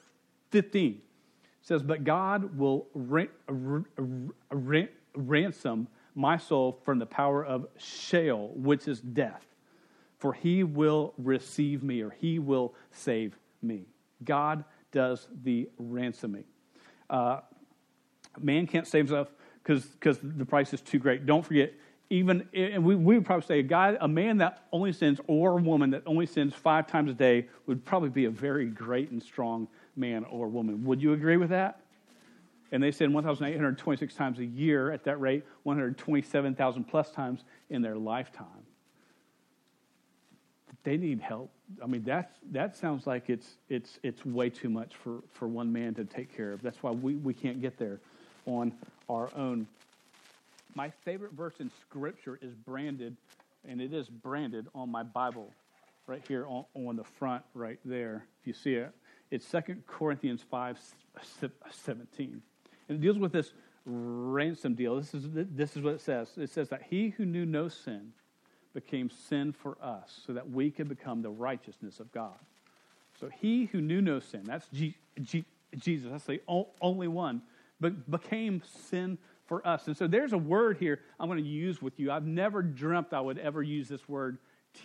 15. 0.52 0.92
It 0.92 1.00
says, 1.62 1.83
But 1.83 2.05
God 2.05 2.57
will 2.57 2.87
ransom 5.14 5.88
my 6.14 6.37
soul 6.37 6.79
from 6.85 6.98
the 6.98 7.07
power 7.07 7.44
of 7.44 7.66
Sheol, 7.79 8.53
which 8.55 8.87
is 8.87 9.01
death. 9.01 9.44
For 10.18 10.33
he 10.33 10.62
will 10.62 11.14
receive 11.18 11.83
me, 11.83 12.01
or 12.03 12.11
he 12.11 12.38
will 12.38 12.75
save 12.92 13.37
me. 13.62 13.87
God 14.25 14.64
does 14.92 15.27
the 15.42 15.68
ransoming. 15.79 16.44
Uh, 17.11 17.40
man 18.40 18.66
can't 18.66 18.87
save 18.87 19.07
himself 19.07 19.29
because 19.62 20.18
the 20.22 20.44
price 20.44 20.72
is 20.72 20.81
too 20.81 20.98
great. 20.98 21.27
Don't 21.27 21.44
forget, 21.44 21.72
even, 22.11 22.46
and 22.55 22.85
we, 22.85 22.94
we 22.94 23.14
would 23.16 23.25
probably 23.25 23.46
say 23.46 23.59
a 23.61 23.64
guy, 23.64 23.96
a 24.01 24.09
man 24.09 24.38
that 24.38 24.64
only 24.72 24.92
sins, 24.92 25.18
or 25.27 25.59
a 25.59 25.62
woman 25.62 25.90
that 25.90 26.03
only 26.07 26.27
sins 26.27 26.53
five 26.55 26.87
times 26.87 27.11
a 27.11 27.14
day 27.14 27.48
would 27.66 27.85
probably 27.85 28.11
be 28.11 28.27
a 28.27 28.31
very 28.31 28.66
great 28.66 29.11
and 29.11 29.22
strong 29.22 29.66
man 29.96 30.25
or 30.25 30.48
woman. 30.48 30.85
Would 30.85 31.03
you 31.03 31.14
agree 31.14 31.37
with 31.37 31.51
that? 31.51 31.82
And 32.72 32.82
they 32.82 32.90
sin 32.90 33.12
1,826 33.12 34.14
times 34.14 34.38
a 34.38 34.44
year 34.44 34.90
at 34.90 35.04
that 35.04 35.20
rate, 35.20 35.44
127,000 35.64 36.85
plus 36.85 37.11
times 37.11 37.44
in 37.68 37.82
their 37.82 37.96
lifetime. 37.96 38.46
They 40.82 40.96
need 40.96 41.20
help. 41.20 41.50
I 41.82 41.87
mean, 41.87 42.02
that's, 42.02 42.35
that 42.50 42.74
sounds 42.74 43.06
like 43.06 43.28
it's, 43.28 43.46
it's, 43.68 43.98
it's 44.02 44.24
way 44.24 44.48
too 44.48 44.70
much 44.70 44.96
for, 44.96 45.22
for 45.35 45.46
one 45.46 45.70
man 45.70 45.94
to 45.94 46.04
take 46.04 46.35
care 46.35 46.52
of. 46.52 46.62
That's 46.62 46.82
why 46.82 46.90
we, 46.90 47.14
we 47.16 47.35
can't 47.35 47.61
get 47.61 47.78
there 47.78 48.00
on 48.46 48.72
our 49.08 49.30
own. 49.37 49.68
My 50.74 50.90
favorite 51.04 51.32
verse 51.32 51.54
in 51.61 51.70
Scripture 51.82 52.38
is 52.40 52.54
branded, 52.54 53.16
and 53.68 53.80
it 53.80 53.92
is 53.92 54.08
branded 54.08 54.66
on 54.74 54.90
my 54.90 55.02
Bible 55.02 55.52
right 56.06 56.22
here 56.26 56.46
on, 56.46 56.64
on 56.74 56.96
the 56.96 57.04
front, 57.04 57.44
right 57.54 57.78
there. 57.85 58.24
If 58.40 58.46
you 58.46 58.54
see 58.54 58.74
it, 58.74 58.92
it's 59.30 59.48
2 59.50 59.76
Corinthians 59.87 60.42
5 60.50 60.78
17. 61.70 62.42
It 62.94 63.00
deals 63.00 63.18
with 63.18 63.33
this 63.33 63.52
ransom 63.85 64.74
deal. 64.74 64.96
This 64.96 65.14
is, 65.14 65.28
this 65.33 65.76
is 65.76 65.83
what 65.83 65.94
it 65.94 66.00
says 66.00 66.31
it 66.37 66.50
says 66.50 66.68
that 66.68 66.83
he 66.88 67.11
who 67.11 67.24
knew 67.24 67.44
no 67.44 67.68
sin 67.68 68.12
became 68.74 69.11
sin 69.11 69.52
for 69.52 69.76
us 69.83 70.22
so 70.26 70.33
that 70.33 70.50
we 70.50 70.70
could 70.70 70.88
become 70.88 71.22
the 71.22 71.31
righteousness 71.31 72.00
of 72.00 72.11
God. 72.12 72.38
So 73.20 73.28
he 73.28 73.66
who 73.66 73.81
knew 73.81 74.00
no 74.00 74.18
sin, 74.18 74.42
that's 74.44 74.66
G, 74.68 74.96
G, 75.20 75.44
Jesus, 75.76 76.11
that's 76.11 76.24
the 76.24 76.40
only 76.81 77.09
one, 77.09 77.42
but 77.81 78.11
became 78.11 78.62
sin 78.88 79.18
for 79.46 79.66
us. 79.66 79.87
And 79.87 79.96
so 79.96 80.07
there's 80.07 80.33
a 80.33 80.38
word 80.38 80.78
here 80.78 81.00
I'm 81.20 81.28
going 81.28 81.42
to 81.42 81.48
use 81.48 81.83
with 81.83 81.98
you. 82.00 82.11
I've 82.11 82.26
never 82.26 82.62
dreamt 82.62 83.12
I 83.12 83.20
would 83.20 83.38
ever 83.38 83.62
use 83.62 83.88
this 83.88 84.09
word 84.09 84.38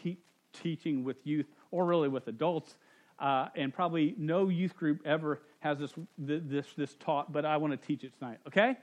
te- 0.04 0.18
teaching 0.52 1.04
with 1.04 1.18
youth 1.26 1.46
or 1.72 1.86
really 1.86 2.10
with 2.10 2.28
adults. 2.28 2.76
Uh, 3.20 3.48
and 3.56 3.74
probably 3.74 4.14
no 4.18 4.48
youth 4.48 4.76
group 4.76 5.02
ever 5.04 5.42
has 5.60 5.80
this, 5.80 5.94
this, 6.18 6.66
this 6.78 6.96
taught, 7.00 7.32
but 7.32 7.46
I 7.46 7.58
want 7.58 7.80
to 7.80 7.88
teach 7.88 8.04
it 8.04 8.14
tonight. 8.20 8.38
Okay? 8.48 8.78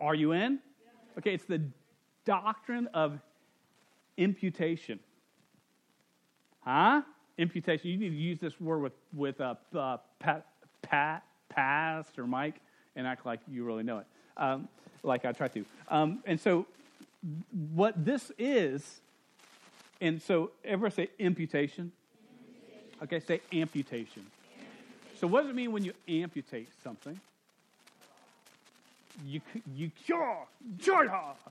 Are 0.00 0.14
you 0.14 0.32
in? 0.32 0.58
Okay, 1.18 1.34
it's 1.34 1.44
the 1.44 1.62
doctrine 2.24 2.88
of 2.94 3.18
imputation. 4.16 5.00
Huh? 6.60 7.02
Imputation. 7.38 7.90
You 7.90 7.96
need 7.96 8.10
to 8.10 8.14
use 8.14 8.38
this 8.38 8.60
word 8.60 8.80
with, 8.80 8.92
with 9.14 9.40
uh, 9.40 9.54
uh, 9.74 9.96
Pat, 10.18 10.46
Pat, 10.82 11.24
Pastor 11.48 12.26
Mike 12.26 12.60
and 12.96 13.06
act 13.06 13.26
like 13.26 13.40
you 13.48 13.64
really 13.64 13.82
know 13.82 13.98
it, 13.98 14.06
um, 14.36 14.68
like 15.02 15.24
I 15.24 15.32
try 15.32 15.48
to. 15.48 15.64
Um, 15.88 16.22
and 16.26 16.40
so, 16.40 16.66
what 17.74 18.04
this 18.04 18.32
is, 18.38 19.00
and 20.00 20.20
so 20.20 20.50
everyone 20.64 20.92
say 20.92 21.08
imputation. 21.18 21.92
imputation. 22.46 22.98
Okay, 23.02 23.20
say 23.20 23.40
amputation. 23.52 24.26
Amputation. 25.22 25.28
So, 25.28 25.28
what 25.28 25.42
does 25.42 25.50
it 25.50 25.54
mean 25.54 25.72
when 25.72 25.84
you 25.84 25.92
amputate 26.08 26.68
something? 26.82 27.20
You 29.26 29.40
you 29.76 29.90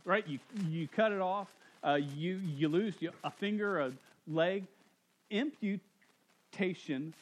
right? 0.06 0.28
You 0.28 0.40
you 0.68 0.88
cut 0.88 1.12
it 1.12 1.22
off. 1.22 1.48
Uh, 1.84 2.00
you 2.18 2.40
you 2.58 2.68
lose 2.68 2.96
a 3.24 3.32
finger, 3.32 3.80
a 3.80 3.92
leg. 4.28 4.66
Imputation 5.30 7.14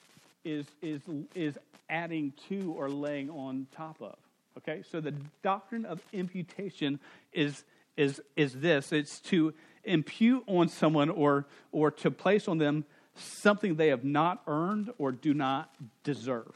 is 0.43 0.65
is 0.81 1.01
is 1.35 1.57
adding 1.89 2.33
to 2.47 2.73
or 2.77 2.89
laying 2.89 3.29
on 3.29 3.67
top 3.75 4.01
of. 4.01 4.15
Okay, 4.57 4.83
so 4.89 4.99
the 5.01 5.13
doctrine 5.43 5.85
of 5.85 6.01
imputation 6.13 6.99
is 7.33 7.63
is 7.97 8.21
is 8.35 8.53
this: 8.53 8.91
it's 8.91 9.19
to 9.21 9.53
impute 9.83 10.43
on 10.47 10.69
someone 10.69 11.09
or 11.09 11.45
or 11.71 11.91
to 11.91 12.09
place 12.09 12.47
on 12.47 12.57
them 12.57 12.85
something 13.19 13.75
they 13.75 13.89
have 13.89 14.03
not 14.03 14.41
earned 14.47 14.91
or 14.97 15.11
do 15.11 15.33
not 15.33 15.73
deserve. 16.03 16.53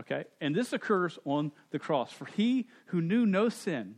Okay, 0.00 0.24
and 0.40 0.54
this 0.54 0.72
occurs 0.72 1.18
on 1.24 1.50
the 1.70 1.78
cross. 1.78 2.12
For 2.12 2.24
he 2.24 2.68
who 2.86 3.00
knew 3.00 3.26
no 3.26 3.48
sin 3.48 3.96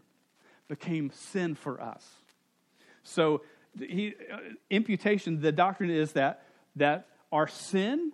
became 0.68 1.10
sin 1.10 1.54
for 1.54 1.80
us. 1.80 2.06
So, 3.02 3.42
he, 3.78 4.14
uh, 4.32 4.38
imputation, 4.70 5.40
the 5.40 5.52
doctrine 5.52 5.90
is 5.90 6.12
that 6.12 6.44
that 6.76 7.06
our 7.32 7.48
sin 7.48 8.12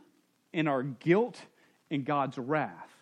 and 0.52 0.68
our 0.68 0.82
guilt 0.82 1.40
and 1.90 2.04
God's 2.04 2.38
wrath 2.38 2.92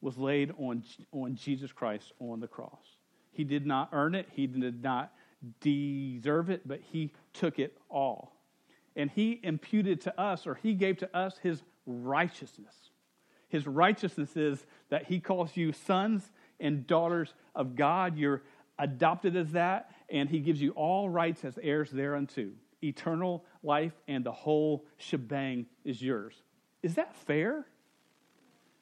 was 0.00 0.18
laid 0.18 0.52
on, 0.58 0.84
on 1.12 1.34
Jesus 1.34 1.72
Christ 1.72 2.12
on 2.20 2.40
the 2.40 2.46
cross. 2.46 2.96
He 3.32 3.44
did 3.44 3.66
not 3.66 3.88
earn 3.92 4.14
it, 4.14 4.28
he 4.32 4.46
did 4.46 4.82
not 4.82 5.12
deserve 5.60 6.50
it, 6.50 6.66
but 6.66 6.80
he 6.92 7.10
took 7.32 7.58
it 7.58 7.76
all. 7.88 8.33
And 8.96 9.10
he 9.10 9.40
imputed 9.42 10.02
to 10.02 10.20
us, 10.20 10.46
or 10.46 10.54
he 10.54 10.74
gave 10.74 10.98
to 10.98 11.16
us, 11.16 11.38
his 11.42 11.62
righteousness. 11.86 12.74
His 13.48 13.66
righteousness 13.66 14.36
is 14.36 14.64
that 14.90 15.06
he 15.06 15.20
calls 15.20 15.56
you 15.56 15.72
sons 15.72 16.30
and 16.60 16.86
daughters 16.86 17.34
of 17.54 17.76
God. 17.76 18.16
You're 18.16 18.42
adopted 18.78 19.36
as 19.36 19.52
that, 19.52 19.90
and 20.08 20.28
he 20.28 20.40
gives 20.40 20.60
you 20.60 20.72
all 20.72 21.08
rights 21.08 21.44
as 21.44 21.58
heirs 21.62 21.90
thereunto. 21.90 22.50
Eternal 22.82 23.44
life 23.62 23.92
and 24.08 24.24
the 24.24 24.32
whole 24.32 24.84
shebang 24.98 25.66
is 25.84 26.02
yours. 26.02 26.34
Is 26.82 26.96
that 26.96 27.14
fair? 27.14 27.66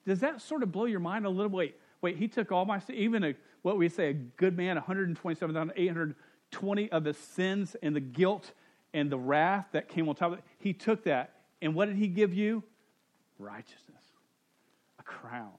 Does 0.06 0.20
that 0.20 0.40
sort 0.40 0.62
of 0.62 0.72
blow 0.72 0.86
your 0.86 1.00
mind 1.00 1.26
a 1.26 1.30
little? 1.30 1.52
Wait, 1.52 1.76
wait, 2.00 2.16
he 2.16 2.28
took 2.28 2.50
all 2.50 2.64
my 2.64 2.80
even 2.88 3.24
a 3.24 3.34
what 3.62 3.76
we 3.78 3.88
say 3.88 4.08
a 4.08 4.12
good 4.12 4.56
man, 4.56 4.76
127,820 4.76 6.92
of 6.92 7.04
the 7.04 7.14
sins 7.14 7.76
and 7.80 7.94
the 7.94 8.00
guilt 8.00 8.50
and 8.94 9.10
the 9.10 9.18
wrath 9.18 9.66
that 9.72 9.88
came 9.88 10.08
on 10.08 10.14
top 10.14 10.32
of 10.32 10.38
it. 10.38 10.44
He 10.58 10.72
took 10.72 11.04
that, 11.04 11.32
and 11.60 11.74
what 11.74 11.86
did 11.86 11.96
he 11.96 12.08
give 12.08 12.34
you? 12.34 12.62
Righteousness, 13.38 14.02
a 14.98 15.02
crown, 15.02 15.52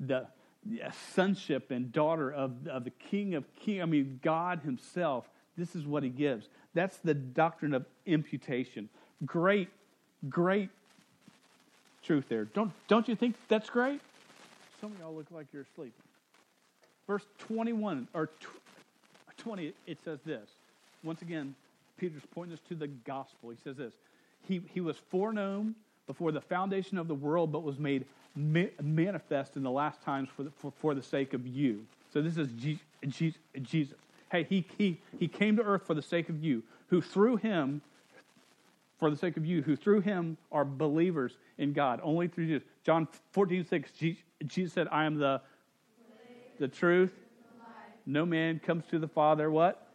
the, 0.00 0.26
the 0.64 0.80
sonship 1.14 1.70
and 1.70 1.92
daughter 1.92 2.32
of, 2.32 2.66
of 2.68 2.84
the 2.84 2.90
King 2.90 3.34
of 3.34 3.44
King. 3.56 3.82
I 3.82 3.86
mean, 3.86 4.20
God 4.22 4.60
Himself. 4.64 5.28
This 5.56 5.74
is 5.74 5.86
what 5.86 6.02
He 6.02 6.08
gives. 6.08 6.48
That's 6.74 6.96
the 6.98 7.14
doctrine 7.14 7.74
of 7.74 7.84
imputation. 8.06 8.88
Great, 9.24 9.68
great 10.28 10.70
truth 12.02 12.24
there. 12.28 12.44
Don't, 12.44 12.72
don't 12.88 13.08
you 13.08 13.16
think 13.16 13.36
that's 13.48 13.68
great? 13.68 14.00
Some 14.80 14.92
of 14.92 14.98
y'all 14.98 15.14
look 15.14 15.26
like 15.30 15.46
you're 15.52 15.66
asleep. 15.74 15.92
Verse 17.06 17.24
21 17.38 18.08
or 18.14 18.30
20, 19.38 19.72
it 19.86 19.98
says 20.04 20.18
this. 20.24 20.48
Once 21.02 21.22
again, 21.22 21.54
Peter's 21.96 22.22
pointing 22.32 22.54
us 22.54 22.60
to 22.68 22.74
the 22.74 22.88
gospel. 22.88 23.50
He 23.50 23.56
says 23.62 23.76
this 23.76 23.94
He, 24.42 24.62
he 24.72 24.80
was 24.80 24.96
foreknown 25.10 25.74
before 26.06 26.32
the 26.32 26.40
foundation 26.40 26.98
of 26.98 27.08
the 27.08 27.14
world, 27.14 27.52
but 27.52 27.62
was 27.62 27.78
made 27.78 28.04
ma- 28.34 28.64
manifest 28.82 29.56
in 29.56 29.62
the 29.62 29.70
last 29.70 30.02
times 30.02 30.28
for 30.36 30.44
the, 30.44 30.50
for, 30.50 30.72
for 30.78 30.94
the 30.94 31.02
sake 31.02 31.34
of 31.34 31.46
you. 31.46 31.84
So 32.12 32.22
this 32.22 32.36
is 32.36 32.48
Jesus. 33.08 33.98
Hey, 34.30 34.44
he, 34.44 34.66
he, 34.78 35.00
he 35.18 35.28
came 35.28 35.56
to 35.56 35.62
earth 35.62 35.86
for 35.86 35.94
the 35.94 36.02
sake 36.02 36.28
of 36.28 36.42
you, 36.42 36.62
who 36.88 37.00
through 37.00 37.36
him 37.36 37.80
for 38.98 39.10
the 39.10 39.16
sake 39.16 39.36
of 39.36 39.44
you, 39.44 39.62
who 39.62 39.76
through 39.76 40.00
him 40.00 40.36
are 40.50 40.64
believers 40.64 41.36
in 41.58 41.72
God, 41.72 42.00
only 42.02 42.28
through 42.28 42.46
Jesus. 42.46 42.66
John 42.84 43.08
14, 43.32 43.64
6, 43.64 43.90
Jesus 44.46 44.72
said, 44.72 44.88
I 44.90 45.04
am 45.04 45.18
the, 45.18 45.40
the 46.58 46.68
truth. 46.68 47.12
No 48.06 48.24
man 48.24 48.60
comes 48.60 48.84
to 48.90 48.98
the 48.98 49.08
Father, 49.08 49.50
what? 49.50 49.85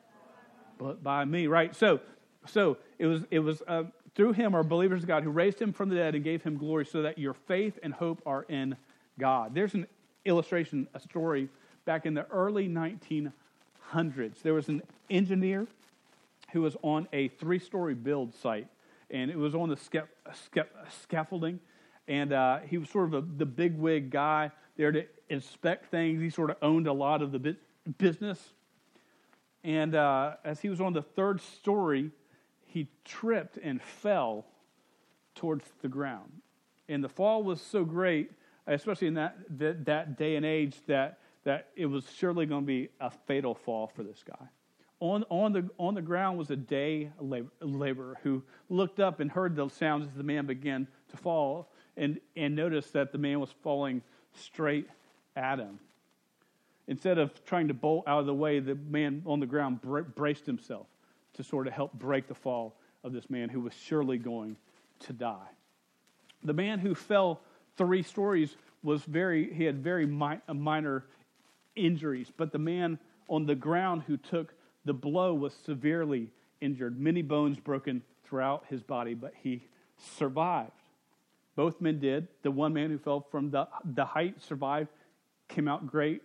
But 0.81 1.03
by 1.03 1.25
me, 1.25 1.45
right? 1.45 1.75
So, 1.75 1.99
so 2.47 2.77
it 2.97 3.05
was, 3.05 3.23
it 3.29 3.39
was 3.39 3.61
uh, 3.67 3.83
through 4.15 4.33
him 4.33 4.55
are 4.55 4.63
believers 4.63 5.03
of 5.03 5.07
God 5.07 5.23
who 5.23 5.29
raised 5.29 5.61
him 5.61 5.71
from 5.71 5.89
the 5.89 5.95
dead 5.95 6.15
and 6.15 6.23
gave 6.23 6.41
him 6.41 6.57
glory 6.57 6.85
so 6.85 7.03
that 7.03 7.19
your 7.19 7.35
faith 7.35 7.77
and 7.83 7.93
hope 7.93 8.21
are 8.25 8.43
in 8.49 8.75
God. 9.19 9.53
There's 9.53 9.75
an 9.75 9.85
illustration, 10.25 10.87
a 10.95 10.99
story 10.99 11.49
back 11.85 12.07
in 12.07 12.15
the 12.15 12.25
early 12.31 12.67
1900s. 12.67 13.31
There 14.41 14.55
was 14.55 14.69
an 14.69 14.81
engineer 15.09 15.67
who 16.51 16.61
was 16.61 16.75
on 16.81 17.07
a 17.13 17.27
three 17.27 17.59
story 17.59 17.93
build 17.93 18.33
site 18.33 18.67
and 19.11 19.29
it 19.29 19.37
was 19.37 19.53
on 19.53 19.69
the 19.69 19.77
sca- 19.77 20.07
sca- 20.33 20.67
scaffolding. 21.03 21.59
And 22.07 22.33
uh, 22.33 22.59
he 22.67 22.79
was 22.79 22.89
sort 22.89 23.13
of 23.13 23.13
a, 23.13 23.21
the 23.21 23.45
big 23.45 23.77
wig 23.77 24.09
guy 24.09 24.51
there 24.77 24.91
to 24.91 25.05
inspect 25.29 25.91
things. 25.91 26.21
He 26.21 26.31
sort 26.31 26.49
of 26.49 26.57
owned 26.63 26.87
a 26.87 26.93
lot 26.93 27.21
of 27.21 27.31
the 27.31 27.39
bu- 27.39 27.55
business. 27.99 28.53
And 29.63 29.95
uh, 29.95 30.35
as 30.43 30.59
he 30.59 30.69
was 30.69 30.81
on 30.81 30.93
the 30.93 31.01
third 31.01 31.41
story, 31.41 32.11
he 32.65 32.87
tripped 33.05 33.57
and 33.57 33.81
fell 33.81 34.45
towards 35.35 35.65
the 35.81 35.87
ground. 35.87 36.31
And 36.89 37.03
the 37.03 37.09
fall 37.09 37.43
was 37.43 37.61
so 37.61 37.85
great, 37.85 38.31
especially 38.67 39.07
in 39.07 39.13
that, 39.15 39.37
that, 39.57 39.85
that 39.85 40.17
day 40.17 40.35
and 40.35 40.45
age, 40.45 40.77
that, 40.87 41.19
that 41.43 41.69
it 41.75 41.85
was 41.85 42.05
surely 42.15 42.45
going 42.45 42.63
to 42.63 42.67
be 42.67 42.89
a 42.99 43.09
fatal 43.09 43.53
fall 43.53 43.87
for 43.87 44.03
this 44.03 44.23
guy 44.27 44.47
on, 45.01 45.25
on, 45.29 45.51
the, 45.51 45.69
on 45.77 45.95
the 45.95 46.01
ground 46.01 46.37
was 46.37 46.51
a 46.51 46.55
day 46.55 47.11
laborer 47.19 48.17
who 48.23 48.43
looked 48.69 48.99
up 48.99 49.19
and 49.19 49.31
heard 49.31 49.55
the 49.55 49.67
sounds 49.67 50.07
as 50.07 50.13
the 50.13 50.23
man 50.23 50.45
began 50.45 50.87
to 51.09 51.17
fall 51.17 51.71
and, 51.97 52.21
and 52.37 52.55
noticed 52.55 52.93
that 52.93 53.11
the 53.11 53.17
man 53.17 53.39
was 53.39 53.49
falling 53.63 54.01
straight 54.33 54.87
at 55.35 55.59
him. 55.59 55.79
Instead 56.91 57.17
of 57.17 57.45
trying 57.45 57.69
to 57.69 57.73
bolt 57.73 58.03
out 58.05 58.19
of 58.19 58.25
the 58.25 58.33
way, 58.33 58.59
the 58.59 58.75
man 58.75 59.23
on 59.25 59.39
the 59.39 59.45
ground 59.45 59.81
bra- 59.81 60.01
braced 60.01 60.45
himself 60.45 60.87
to 61.31 61.41
sort 61.41 61.65
of 61.65 61.71
help 61.71 61.93
break 61.93 62.27
the 62.27 62.35
fall 62.35 62.75
of 63.05 63.13
this 63.13 63.29
man 63.29 63.47
who 63.47 63.61
was 63.61 63.71
surely 63.73 64.17
going 64.17 64.57
to 64.99 65.13
die. 65.13 65.47
The 66.43 66.51
man 66.51 66.79
who 66.79 66.93
fell 66.93 67.39
three 67.77 68.03
stories 68.03 68.57
was 68.83 69.03
very, 69.03 69.53
he 69.53 69.63
had 69.63 69.81
very 69.81 70.05
mi- 70.05 70.41
uh, 70.49 70.53
minor 70.53 71.05
injuries, 71.77 72.29
but 72.35 72.51
the 72.51 72.59
man 72.59 72.99
on 73.29 73.45
the 73.45 73.55
ground 73.55 74.03
who 74.05 74.17
took 74.17 74.53
the 74.83 74.93
blow 74.93 75.33
was 75.33 75.53
severely 75.65 76.29
injured, 76.59 76.99
many 76.99 77.21
bones 77.21 77.57
broken 77.57 78.01
throughout 78.25 78.65
his 78.67 78.83
body, 78.83 79.13
but 79.13 79.31
he 79.41 79.65
survived. 80.17 80.73
Both 81.55 81.79
men 81.79 81.99
did. 81.99 82.27
The 82.41 82.51
one 82.51 82.73
man 82.73 82.89
who 82.89 82.97
fell 82.97 83.25
from 83.31 83.49
the, 83.49 83.69
the 83.85 84.03
height 84.03 84.41
survived, 84.41 84.89
came 85.47 85.69
out 85.69 85.87
great. 85.87 86.21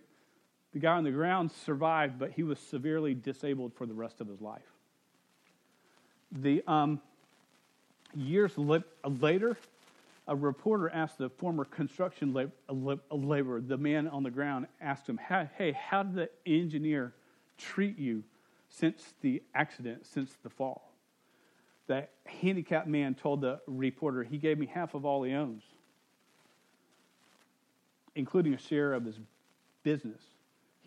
The 0.73 0.79
guy 0.79 0.93
on 0.93 1.03
the 1.03 1.11
ground 1.11 1.51
survived, 1.51 2.19
but 2.19 2.31
he 2.31 2.43
was 2.43 2.59
severely 2.59 3.13
disabled 3.13 3.73
for 3.73 3.85
the 3.85 3.93
rest 3.93 4.21
of 4.21 4.27
his 4.27 4.41
life. 4.41 4.73
The 6.31 6.61
um, 6.67 7.01
years 8.13 8.57
li- 8.57 8.83
later, 9.05 9.57
a 10.27 10.35
reporter 10.35 10.89
asked 10.89 11.17
the 11.17 11.29
former 11.29 11.63
construction 11.63 12.33
lab- 12.33 12.51
lab- 12.69 13.01
laborer, 13.09 13.61
the 13.61 13.77
man 13.77 14.07
on 14.09 14.23
the 14.23 14.29
ground, 14.29 14.67
asked 14.81 15.07
him, 15.07 15.17
"Hey, 15.17 15.71
how 15.71 16.03
did 16.03 16.15
the 16.15 16.29
engineer 16.45 17.13
treat 17.57 17.97
you 17.97 18.23
since 18.69 19.13
the 19.21 19.41
accident, 19.55 20.05
since 20.05 20.35
the 20.43 20.49
fall?" 20.49 20.91
The 21.87 22.09
handicapped 22.25 22.87
man 22.87 23.15
told 23.15 23.39
the 23.39 23.61
reporter, 23.67 24.23
"He 24.23 24.37
gave 24.37 24.57
me 24.57 24.65
half 24.65 24.93
of 24.93 25.05
all 25.05 25.23
he 25.23 25.31
owns, 25.31 25.63
including 28.15 28.53
a 28.53 28.57
share 28.57 28.93
of 28.93 29.05
his 29.05 29.17
business. 29.83 30.21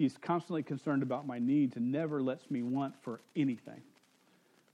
He's 0.01 0.17
constantly 0.17 0.63
concerned 0.63 1.03
about 1.03 1.27
my 1.27 1.39
needs 1.39 1.77
and 1.77 1.93
never 1.93 2.23
lets 2.23 2.51
me 2.51 2.63
want 2.63 2.95
for 3.03 3.21
anything. 3.37 3.83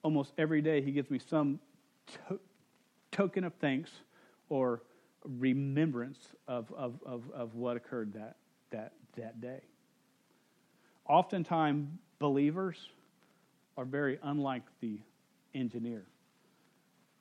Almost 0.05 0.33
every 0.39 0.63
day, 0.63 0.81
he 0.81 0.93
gives 0.93 1.11
me 1.11 1.19
some 1.19 1.59
to- 2.29 2.39
token 3.11 3.43
of 3.43 3.53
thanks 3.55 3.91
or 4.49 4.85
remembrance 5.25 6.17
of, 6.47 6.73
of, 6.77 7.01
of, 7.05 7.29
of 7.35 7.57
what 7.57 7.77
occurred 7.77 8.13
that, 8.13 8.37
that, 8.71 8.93
that 9.17 9.41
day. 9.41 9.63
Oftentimes, 11.09 11.89
believers 12.21 12.89
are 13.77 13.85
very 13.85 14.21
unlike 14.23 14.63
the 14.81 15.01
engineer. 15.57 16.05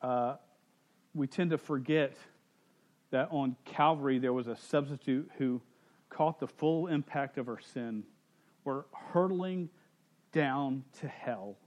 Uh, 0.03 0.35
we 1.15 1.25
tend 1.25 1.49
to 1.49 1.57
forget 1.57 2.15
that 3.09 3.29
on 3.31 3.55
Calvary 3.65 4.19
there 4.19 4.31
was 4.31 4.45
a 4.45 4.55
substitute 4.55 5.31
who 5.39 5.59
caught 6.15 6.39
the 6.39 6.47
full 6.47 6.87
impact 6.87 7.37
of 7.37 7.49
our 7.49 7.59
sin. 7.59 8.03
We're 8.63 8.83
hurtling 9.11 9.69
down 10.31 10.83
to 11.01 11.07
hell. 11.07 11.57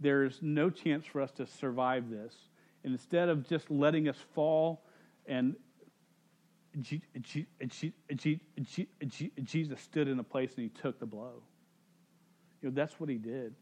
There's 0.00 0.40
no 0.42 0.70
chance 0.70 1.06
for 1.06 1.20
us 1.20 1.30
to 1.32 1.46
survive 1.46 2.10
this. 2.10 2.34
And 2.84 2.92
instead 2.92 3.28
of 3.28 3.48
just 3.48 3.70
letting 3.70 4.08
us 4.08 4.16
fall 4.34 4.82
and 5.26 5.54
Jesus 6.82 7.06
stood 9.80 10.08
in 10.08 10.18
a 10.18 10.24
place 10.24 10.54
and 10.56 10.62
he 10.62 10.68
took 10.68 10.98
the 10.98 11.06
blow. 11.06 11.42
You 12.62 12.68
know, 12.68 12.74
that's 12.74 12.98
what 12.98 13.08
he 13.08 13.16
did. 13.16 13.54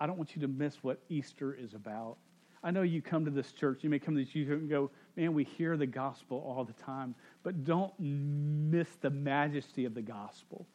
I 0.00 0.06
don't 0.06 0.16
want 0.16 0.34
you 0.34 0.42
to 0.42 0.48
miss 0.48 0.76
what 0.82 1.00
Easter 1.08 1.54
is 1.54 1.74
about. 1.74 2.16
I 2.62 2.70
know 2.72 2.82
you 2.82 3.00
come 3.00 3.24
to 3.24 3.30
this 3.30 3.52
church, 3.52 3.80
you 3.82 3.90
may 3.90 3.98
come 3.98 4.16
to 4.16 4.24
this 4.24 4.32
church 4.32 4.48
and 4.48 4.68
go, 4.68 4.90
man, 5.16 5.32
we 5.32 5.44
hear 5.44 5.76
the 5.76 5.86
gospel 5.86 6.42
all 6.44 6.64
the 6.64 6.72
time, 6.72 7.14
but 7.48 7.64
don't 7.64 7.94
miss 7.98 8.88
the 9.00 9.08
majesty 9.08 9.86
of 9.86 9.94
the 9.94 10.02
gospel. 10.02 10.66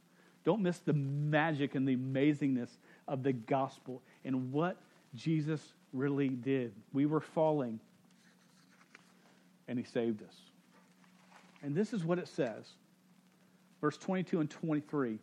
Don't 0.44 0.60
miss 0.60 0.80
the 0.80 0.94
magic 0.94 1.76
and 1.76 1.88
the 1.88 1.96
amazingness 1.96 2.70
of 3.08 3.22
the 3.22 3.32
gospel 3.32 4.02
and 4.26 4.52
what 4.52 4.78
Jesus 5.14 5.62
really 5.94 6.30
did. 6.30 6.74
We 6.92 7.06
were 7.06 7.20
falling, 7.20 7.80
and 9.68 9.78
he 9.78 9.86
saved 9.86 10.24
us. 10.24 10.34
And 11.62 11.76
this 11.76 11.94
is 11.94 12.04
what 12.04 12.18
it 12.18 12.28
says 12.28 12.66
verse 13.80 13.98
22 13.98 14.40
and 14.40 14.50
23 14.50 15.20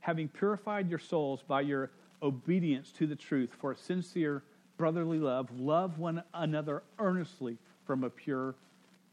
having 0.00 0.26
purified 0.26 0.90
your 0.90 0.98
souls 0.98 1.44
by 1.46 1.60
your 1.60 1.92
obedience 2.24 2.90
to 2.98 3.06
the 3.06 3.14
truth 3.14 3.50
for 3.60 3.70
a 3.70 3.76
sincere 3.76 4.42
brotherly 4.78 5.20
love, 5.20 5.48
love 5.60 6.00
one 6.00 6.24
another 6.34 6.82
earnestly 6.98 7.56
from 7.86 8.02
a 8.02 8.10
pure 8.10 8.56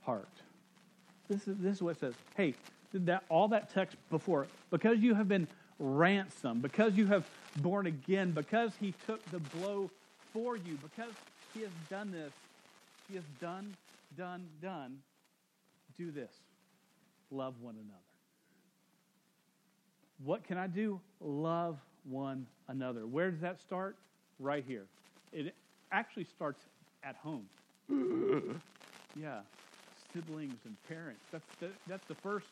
heart. 0.02 0.42
This 1.28 1.48
is, 1.48 1.58
this 1.58 1.76
is 1.78 1.84
what 1.84 1.98
it 1.98 2.00
says. 2.00 2.14
Hey, 2.36 2.54
that, 2.94 3.24
all 3.30 3.48
that 3.50 3.74
text 3.74 3.98
before, 4.10 4.48
because 4.70 5.00
you 5.00 5.16
have 5.16 5.28
been 5.28 5.48
ransomed, 5.80 6.62
because 6.62 6.96
you 6.96 7.08
have 7.08 7.28
born 7.58 7.88
again, 7.88 8.32
because 8.32 8.72
he 8.80 8.94
took 9.06 9.24
the 9.32 9.40
blow 9.40 9.90
for 10.34 10.56
you, 10.56 10.78
because 10.82 11.14
he 11.54 11.62
has 11.62 11.72
done 11.90 12.12
this, 12.12 12.32
he 13.10 13.16
has 13.16 13.24
done, 13.40 13.76
done, 14.18 14.48
done, 14.62 14.98
do 15.98 16.12
this. 16.12 16.32
Love 17.32 17.56
one 17.62 17.76
another. 17.76 18.00
What 20.24 20.44
can 20.44 20.58
I 20.58 20.68
do? 20.68 21.00
Love 21.20 21.78
one 22.04 22.46
another. 22.68 23.06
Where 23.06 23.32
does 23.32 23.42
that 23.42 23.60
start? 23.60 23.96
Right 24.40 24.64
here. 24.66 24.86
It 25.34 25.54
actually 25.92 26.26
starts 26.26 26.62
at 27.04 27.16
home. 27.16 27.46
yeah, 29.20 29.40
siblings 30.16 30.58
and 30.66 30.76
parents. 30.88 31.22
That's 31.32 31.46
the, 31.60 31.72
that's 31.88 32.08
the 32.08 32.16
first 32.16 32.48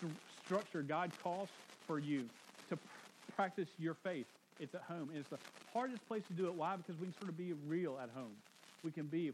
st- 0.00 0.12
structure 0.44 0.82
God 0.82 1.12
calls 1.22 1.50
for 1.86 1.98
you 1.98 2.30
to 2.70 2.76
pr- 2.76 2.88
practice 3.36 3.68
your 3.78 3.94
faith. 3.94 4.26
It's 4.58 4.74
at 4.74 4.82
home. 4.82 5.10
And 5.10 5.18
it's 5.18 5.28
the 5.28 5.38
hardest 5.72 6.06
place 6.08 6.22
to 6.28 6.32
do 6.32 6.46
it. 6.48 6.54
Why? 6.54 6.76
Because 6.76 6.96
we 6.96 7.06
can 7.06 7.14
sort 7.18 7.28
of 7.28 7.36
be 7.36 7.52
real 7.52 7.98
at 7.98 8.08
home. 8.10 8.32
We 8.82 8.90
can 8.90 9.06
be 9.06 9.32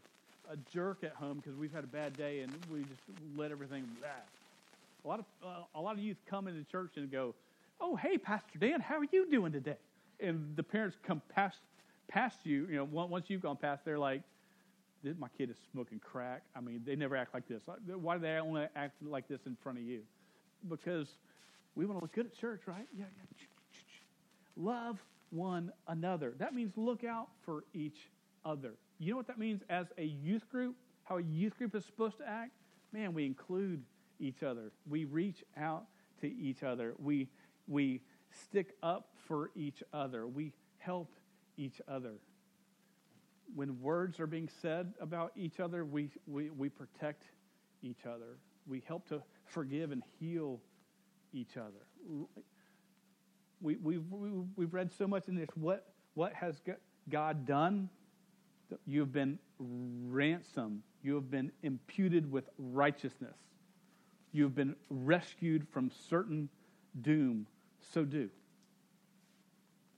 a 0.51 0.57
jerk 0.73 1.05
at 1.05 1.13
home 1.15 1.37
because 1.39 1.57
we've 1.57 1.73
had 1.73 1.85
a 1.85 1.89
bad 1.89 2.17
day 2.17 2.41
and 2.41 2.53
we 2.71 2.81
just 2.81 3.03
let 3.37 3.53
everything 3.53 3.85
blah. 4.01 4.09
A 5.05 5.09
lot 5.09 5.21
of 5.21 5.27
uh, 5.45 5.65
a 5.75 5.81
lot 5.81 5.97
of 5.97 6.01
youth 6.03 6.19
come 6.29 6.49
into 6.49 6.65
church 6.65 6.93
and 6.97 7.11
go, 7.11 7.35
"Oh, 7.81 7.97
hey, 7.97 8.19
Pastor 8.19 8.59
Dan, 8.59 8.81
how 8.81 8.99
are 8.99 9.07
you 9.13 9.31
doing 9.31 9.53
today?" 9.53 9.79
And 10.21 10.57
the 10.57 10.63
parents 10.63 10.97
come 11.07 11.23
past 11.29 11.59
past 12.09 12.39
you. 12.45 12.67
You 12.69 12.77
know, 12.77 12.85
once 12.85 13.27
you've 13.29 13.43
gone 13.43 13.57
past, 13.57 13.85
they're 13.85 13.99
like, 13.99 14.23
"My 15.19 15.29
kid 15.37 15.51
is 15.51 15.57
smoking 15.73 15.99
crack." 15.99 16.43
I 16.55 16.61
mean, 16.61 16.83
they 16.85 16.97
never 16.97 17.17
act 17.17 17.35
like 17.35 17.49
this. 17.49 17.63
Why 17.67 18.17
do 18.17 18.23
they 18.23 18.37
only 18.39 18.67
act 18.77 19.03
like 19.03 19.29
this 19.29 19.41
in 19.47 19.57
front 19.57 19.79
of 19.79 19.85
you? 19.85 20.03
Because 20.69 21.09
we 21.75 21.87
want 21.87 21.99
to 21.99 22.05
look 22.05 22.13
good 22.13 22.27
at 22.27 22.35
church, 22.35 22.63
right? 22.67 22.87
Yeah, 22.97 23.07
yeah. 23.17 23.47
Love 24.57 25.03
one 25.31 25.73
another. 25.89 26.35
That 26.39 26.55
means 26.55 26.77
look 26.77 27.05
out 27.05 27.29
for 27.45 27.65
each 27.75 28.11
other. 28.45 28.75
You 28.99 29.11
know 29.11 29.17
what 29.17 29.27
that 29.29 29.39
means 29.39 29.63
as 29.69 29.87
a 29.99 30.05
youth 30.05 30.49
group? 30.51 30.77
How 31.05 31.19
a 31.19 31.23
youth 31.23 31.57
group 31.57 31.75
is 31.75 31.85
supposed 31.85 32.19
to 32.19 32.29
act? 32.29 32.53
Man, 32.93 33.15
we 33.15 33.25
include 33.25 33.83
each 34.21 34.43
other. 34.43 34.71
We 34.89 35.05
reach 35.07 35.43
out 35.57 35.87
to 36.21 36.27
each 36.27 36.63
other. 36.63 36.95
We 36.99 37.29
we 37.67 38.03
stick 38.31 38.75
up 38.83 39.09
for 39.27 39.51
each 39.57 39.83
other. 39.93 40.27
We 40.27 40.53
help 40.79 41.11
each 41.57 41.81
other. 41.89 42.15
When 43.55 43.81
words 43.81 44.19
are 44.21 44.27
being 44.27 44.49
said 44.61 44.95
about 45.01 45.33
each 45.37 45.61
other, 45.61 45.85
we, 45.85 46.11
we, 46.27 46.51
we 46.51 46.69
protect 46.69 47.25
each 47.83 48.07
other. 48.07 48.39
We 48.67 48.83
help 48.87 49.09
to 49.09 49.23
forgive 49.47 49.93
and 49.93 50.03
heal 50.19 50.61
each 51.33 51.57
other. 51.57 51.85
We, 53.61 53.77
we, 53.77 53.99
we, 53.99 54.31
we've 54.57 54.73
read 54.73 54.91
so 54.93 55.07
much 55.07 55.29
in 55.29 55.35
this. 55.35 55.49
What, 55.55 55.87
what 56.15 56.33
has 56.33 56.61
God 57.09 57.47
done? 57.47 57.89
You 58.87 59.01
have 59.01 59.13
been 59.13 59.39
ransomed. 59.59 60.83
You 61.03 61.15
have 61.17 61.31
been 61.31 61.53
imputed 61.63 62.31
with 62.31 62.49
righteousness. 62.59 63.37
You 64.33 64.45
have 64.45 64.55
been 64.55 64.77
rescued 64.89 65.69
from 65.69 65.91
certain 66.09 66.49
doom. 67.03 67.47
So 67.93 68.05
do. 68.05 68.31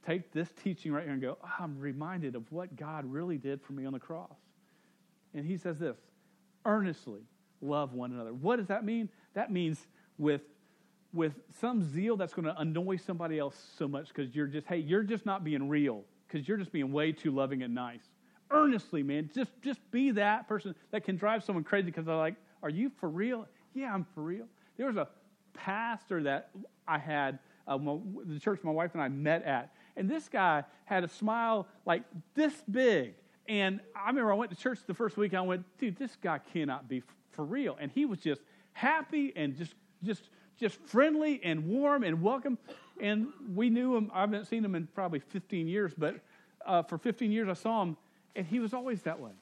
Take 0.07 0.33
this 0.33 0.49
teaching 0.63 0.93
right 0.93 1.05
here 1.05 1.13
and 1.13 1.23
go, 1.23 1.39
oh, 1.43 1.49
I'm 1.59 1.79
reminded 1.79 2.35
of 2.35 2.51
what 2.53 2.77
God 2.77 3.05
really 3.05 3.39
did 3.39 3.63
for 3.63 3.73
me 3.73 3.87
on 3.87 3.93
the 3.93 3.99
cross. 3.99 4.37
And 5.35 5.47
he 5.47 5.57
says 5.57 5.79
this 5.79 5.97
earnestly 6.67 7.21
love 7.61 7.93
one 7.93 8.13
another. 8.13 8.33
What 8.33 8.57
does 8.57 8.69
that 8.69 8.85
mean? 8.85 9.09
That 9.35 9.51
means 9.51 9.87
with 10.19 10.43
with 11.13 11.35
some 11.61 11.83
zeal 11.93 12.17
that's 12.17 12.35
going 12.35 12.45
to 12.45 12.61
annoy 12.61 12.97
somebody 12.97 13.39
else 13.39 13.57
so 13.79 13.87
much 13.87 14.09
because 14.09 14.35
you're 14.35 14.49
just, 14.49 14.67
hey, 14.67 14.79
you're 14.79 15.05
just 15.05 15.25
not 15.25 15.45
being 15.45 15.69
real 15.69 16.03
because 16.27 16.49
you're 16.49 16.57
just 16.57 16.73
being 16.73 16.91
way 16.91 17.13
too 17.13 17.31
loving 17.31 17.63
and 17.63 17.73
nice. 17.73 18.03
Earnestly, 18.51 19.03
man, 19.03 19.31
just 19.33 19.51
just 19.63 19.79
be 19.91 20.11
that 20.13 20.49
person 20.49 20.75
that 20.91 21.05
can 21.05 21.17
drive 21.17 21.45
someone 21.45 21.65
crazy 21.65 21.87
because 21.87 22.05
they're 22.05 22.17
like, 22.17 22.35
are 22.63 22.69
you 22.69 22.91
for 22.99 23.09
real? 23.09 23.47
Yeah, 23.75 23.95
I'm 23.95 24.07
for 24.15 24.23
real. 24.23 24.47
There 24.77 24.87
was 24.87 24.97
a 24.97 25.09
pastor 25.55 26.23
that 26.25 26.51
I 26.87 26.99
had, 26.99 27.39
uh, 27.67 27.79
the 27.79 28.39
church 28.41 28.61
my 28.63 28.71
wife 28.71 28.91
and 28.95 29.03
I 29.03 29.09
met 29.09 29.45
at, 29.45 29.73
and 29.97 30.09
this 30.09 30.29
guy 30.29 30.65
had 30.85 31.05
a 31.05 31.09
smile 31.09 31.67
like 31.87 32.03
this 32.35 32.53
big. 32.71 33.15
And 33.49 33.81
I 33.95 34.09
remember 34.09 34.33
I 34.33 34.37
went 34.37 34.51
to 34.51 34.57
church 34.57 34.81
the 34.87 34.95
first 34.95 35.17
week. 35.17 35.35
I 35.35 35.41
went, 35.41 35.65
dude, 35.79 35.97
this 35.97 36.17
guy 36.21 36.41
cannot 36.53 36.89
be 36.89 37.03
for 37.33 37.45
real. 37.45 37.77
And 37.81 37.91
he 37.93 38.05
was 38.07 38.19
just 38.19 38.41
happy 38.73 39.33
and 39.37 39.57
just 39.57 39.75
just 40.03 40.23
just 40.59 40.77
friendly 40.77 41.41
and 41.43 41.67
warm 41.67 42.05
and 42.05 42.23
welcome. 42.23 42.59
And 43.01 43.29
we 43.55 43.71
knew 43.71 43.97
him. 43.97 44.11
I 44.15 44.21
haven't 44.21 44.47
seen 44.47 44.65
him 44.65 44.75
in 44.75 44.87
probably 44.95 45.19
15 45.19 45.67
years, 45.67 45.93
but 45.97 46.21
uh, 46.65 46.83
for 46.83 46.97
15 46.97 47.33
years 47.33 47.49
I 47.49 47.55
saw 47.55 47.83
him, 47.83 47.97
and 48.37 48.47
he 48.47 48.61
was 48.61 48.73
always 48.73 49.03
that 49.03 49.19
way. 49.19 49.33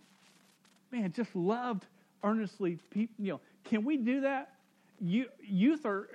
Man, 0.91 1.13
just 1.13 1.35
loved 1.37 1.87
earnestly. 2.25 2.79
People, 2.91 3.15
you 3.19 3.33
know, 3.33 3.41
can 3.65 3.85
we 3.85 3.99
do 3.99 4.23
that? 4.23 4.55
you, 5.03 5.27
youth 5.41 5.85
are, 5.85 6.09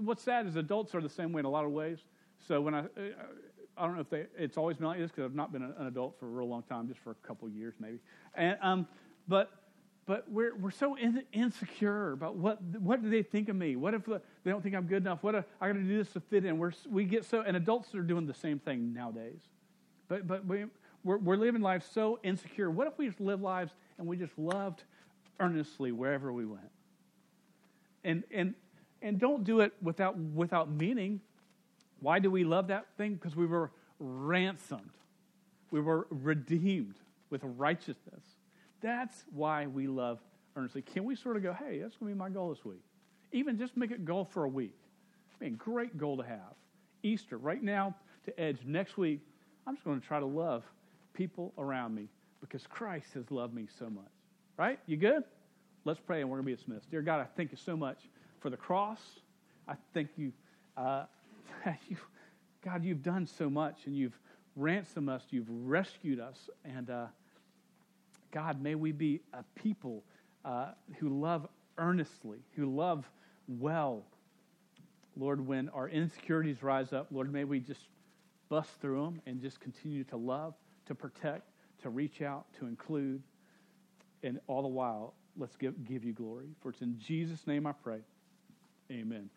what's 0.00 0.22
sad 0.22 0.46
is 0.46 0.56
adults 0.56 0.94
are 0.94 1.00
the 1.00 1.08
same 1.08 1.32
way 1.32 1.40
in 1.40 1.44
a 1.44 1.50
lot 1.50 1.64
of 1.64 1.70
ways. 1.70 1.98
So 2.46 2.60
when 2.60 2.74
I, 2.74 2.80
uh, 2.80 2.84
I 3.78 3.86
don't 3.86 3.94
know 3.94 4.00
if 4.00 4.10
they, 4.10 4.26
it's 4.36 4.56
always 4.56 4.76
been 4.76 4.86
like 4.86 4.98
this 4.98 5.10
because 5.10 5.24
I've 5.24 5.34
not 5.34 5.52
been 5.52 5.62
an 5.62 5.86
adult 5.86 6.18
for 6.18 6.26
a 6.26 6.30
real 6.30 6.48
long 6.48 6.62
time, 6.62 6.88
just 6.88 7.00
for 7.00 7.12
a 7.12 7.26
couple 7.26 7.48
years 7.48 7.74
maybe. 7.78 7.98
And, 8.34 8.58
um, 8.60 8.86
but, 9.26 9.52
but 10.06 10.30
we're, 10.30 10.56
we're 10.56 10.70
so 10.70 10.96
in, 10.96 11.22
insecure 11.32 12.12
about 12.12 12.36
what, 12.36 12.62
what 12.80 13.02
do 13.02 13.10
they 13.10 13.22
think 13.22 13.48
of 13.48 13.56
me? 13.56 13.76
What 13.76 13.94
if 13.94 14.08
uh, 14.08 14.18
they 14.42 14.50
don't 14.50 14.62
think 14.62 14.74
I'm 14.74 14.86
good 14.86 15.02
enough? 15.02 15.22
What 15.22 15.34
if 15.34 15.44
I 15.60 15.68
got 15.68 15.74
to 15.74 15.82
do 15.82 15.98
this 15.98 16.12
to 16.14 16.20
fit 16.20 16.44
in? 16.44 16.58
We're, 16.58 16.72
we 16.90 17.04
get 17.04 17.24
so, 17.24 17.42
and 17.42 17.56
adults 17.56 17.94
are 17.94 18.02
doing 18.02 18.26
the 18.26 18.34
same 18.34 18.58
thing 18.58 18.92
nowadays. 18.92 19.40
But, 20.08 20.26
but 20.26 20.44
we, 20.46 20.64
we're, 21.04 21.18
we're 21.18 21.36
living 21.36 21.62
lives 21.62 21.86
so 21.92 22.18
insecure. 22.22 22.70
What 22.70 22.86
if 22.86 22.98
we 22.98 23.06
just 23.06 23.20
live 23.20 23.40
lives 23.40 23.72
and 23.98 24.06
we 24.06 24.16
just 24.16 24.36
loved 24.38 24.82
earnestly 25.38 25.92
wherever 25.92 26.32
we 26.32 26.46
went? 26.46 26.70
And, 28.04 28.24
and, 28.30 28.54
and 29.02 29.18
don't 29.18 29.44
do 29.44 29.60
it 29.60 29.72
without, 29.82 30.16
without 30.16 30.70
meaning. 30.70 31.20
Why 32.00 32.18
do 32.18 32.30
we 32.30 32.44
love 32.44 32.68
that 32.68 32.86
thing? 32.96 33.14
Because 33.14 33.34
we 33.36 33.46
were 33.46 33.70
ransomed, 33.98 34.90
we 35.70 35.80
were 35.80 36.06
redeemed 36.10 36.94
with 37.30 37.42
righteousness. 37.44 38.22
That's 38.80 39.24
why 39.32 39.66
we 39.66 39.86
love 39.86 40.20
earnestly. 40.56 40.82
Can 40.82 41.04
we 41.04 41.16
sort 41.16 41.36
of 41.36 41.42
go, 41.42 41.52
hey, 41.52 41.80
that's 41.80 41.96
going 41.96 42.10
to 42.10 42.14
be 42.14 42.18
my 42.18 42.28
goal 42.28 42.50
this 42.50 42.64
week? 42.64 42.82
Even 43.32 43.58
just 43.58 43.76
make 43.76 43.90
it 43.90 44.04
goal 44.04 44.24
for 44.24 44.44
a 44.44 44.48
week. 44.48 44.78
I 45.40 45.44
mean, 45.44 45.56
great 45.56 45.98
goal 45.98 46.16
to 46.16 46.22
have. 46.22 46.54
Easter, 47.02 47.36
right 47.36 47.62
now 47.62 47.94
to 48.24 48.40
Edge. 48.40 48.58
Next 48.64 48.96
week, 48.96 49.20
I'm 49.66 49.74
just 49.74 49.84
going 49.84 50.00
to 50.00 50.06
try 50.06 50.20
to 50.20 50.26
love 50.26 50.64
people 51.12 51.52
around 51.58 51.94
me 51.94 52.08
because 52.40 52.66
Christ 52.66 53.08
has 53.14 53.30
loved 53.30 53.54
me 53.54 53.66
so 53.78 53.90
much. 53.90 54.04
Right? 54.56 54.78
You 54.86 54.96
good? 54.96 55.24
Let's 55.84 56.00
pray 56.00 56.20
and 56.20 56.30
we're 56.30 56.38
going 56.38 56.46
to 56.46 56.52
be 56.52 56.56
dismissed. 56.56 56.90
Dear 56.90 57.02
God, 57.02 57.20
I 57.20 57.26
thank 57.36 57.52
you 57.52 57.58
so 57.58 57.76
much 57.76 57.98
for 58.40 58.50
the 58.50 58.56
cross. 58.56 59.00
I 59.68 59.74
thank 59.94 60.10
you, 60.16 60.32
uh, 60.76 61.04
you, 61.88 61.96
God, 62.64 62.84
you've 62.84 63.02
done 63.02 63.26
so 63.26 63.48
much 63.48 63.86
and 63.86 63.96
you've 63.96 64.18
ransomed 64.56 65.08
us, 65.08 65.22
you've 65.30 65.48
rescued 65.48 66.20
us. 66.20 66.50
And 66.64 66.90
uh, 66.90 67.06
God, 68.32 68.60
may 68.60 68.74
we 68.74 68.92
be 68.92 69.20
a 69.32 69.42
people 69.54 70.04
uh, 70.44 70.72
who 70.98 71.08
love 71.08 71.46
earnestly, 71.76 72.38
who 72.56 72.66
love 72.66 73.08
well. 73.46 74.04
Lord, 75.16 75.46
when 75.46 75.68
our 75.70 75.88
insecurities 75.88 76.62
rise 76.62 76.92
up, 76.92 77.08
Lord, 77.10 77.32
may 77.32 77.44
we 77.44 77.60
just 77.60 77.82
bust 78.48 78.70
through 78.80 79.04
them 79.04 79.22
and 79.26 79.40
just 79.40 79.60
continue 79.60 80.04
to 80.04 80.16
love, 80.16 80.54
to 80.86 80.94
protect, 80.94 81.50
to 81.82 81.90
reach 81.90 82.22
out, 82.22 82.46
to 82.58 82.66
include. 82.66 83.22
And 84.22 84.40
all 84.46 84.62
the 84.62 84.68
while, 84.68 85.14
let's 85.36 85.56
give, 85.56 85.84
give 85.86 86.04
you 86.04 86.12
glory. 86.12 86.48
For 86.60 86.70
it's 86.70 86.82
in 86.82 86.98
Jesus' 86.98 87.46
name 87.46 87.66
I 87.66 87.72
pray. 87.72 88.00
Amen. 88.90 89.30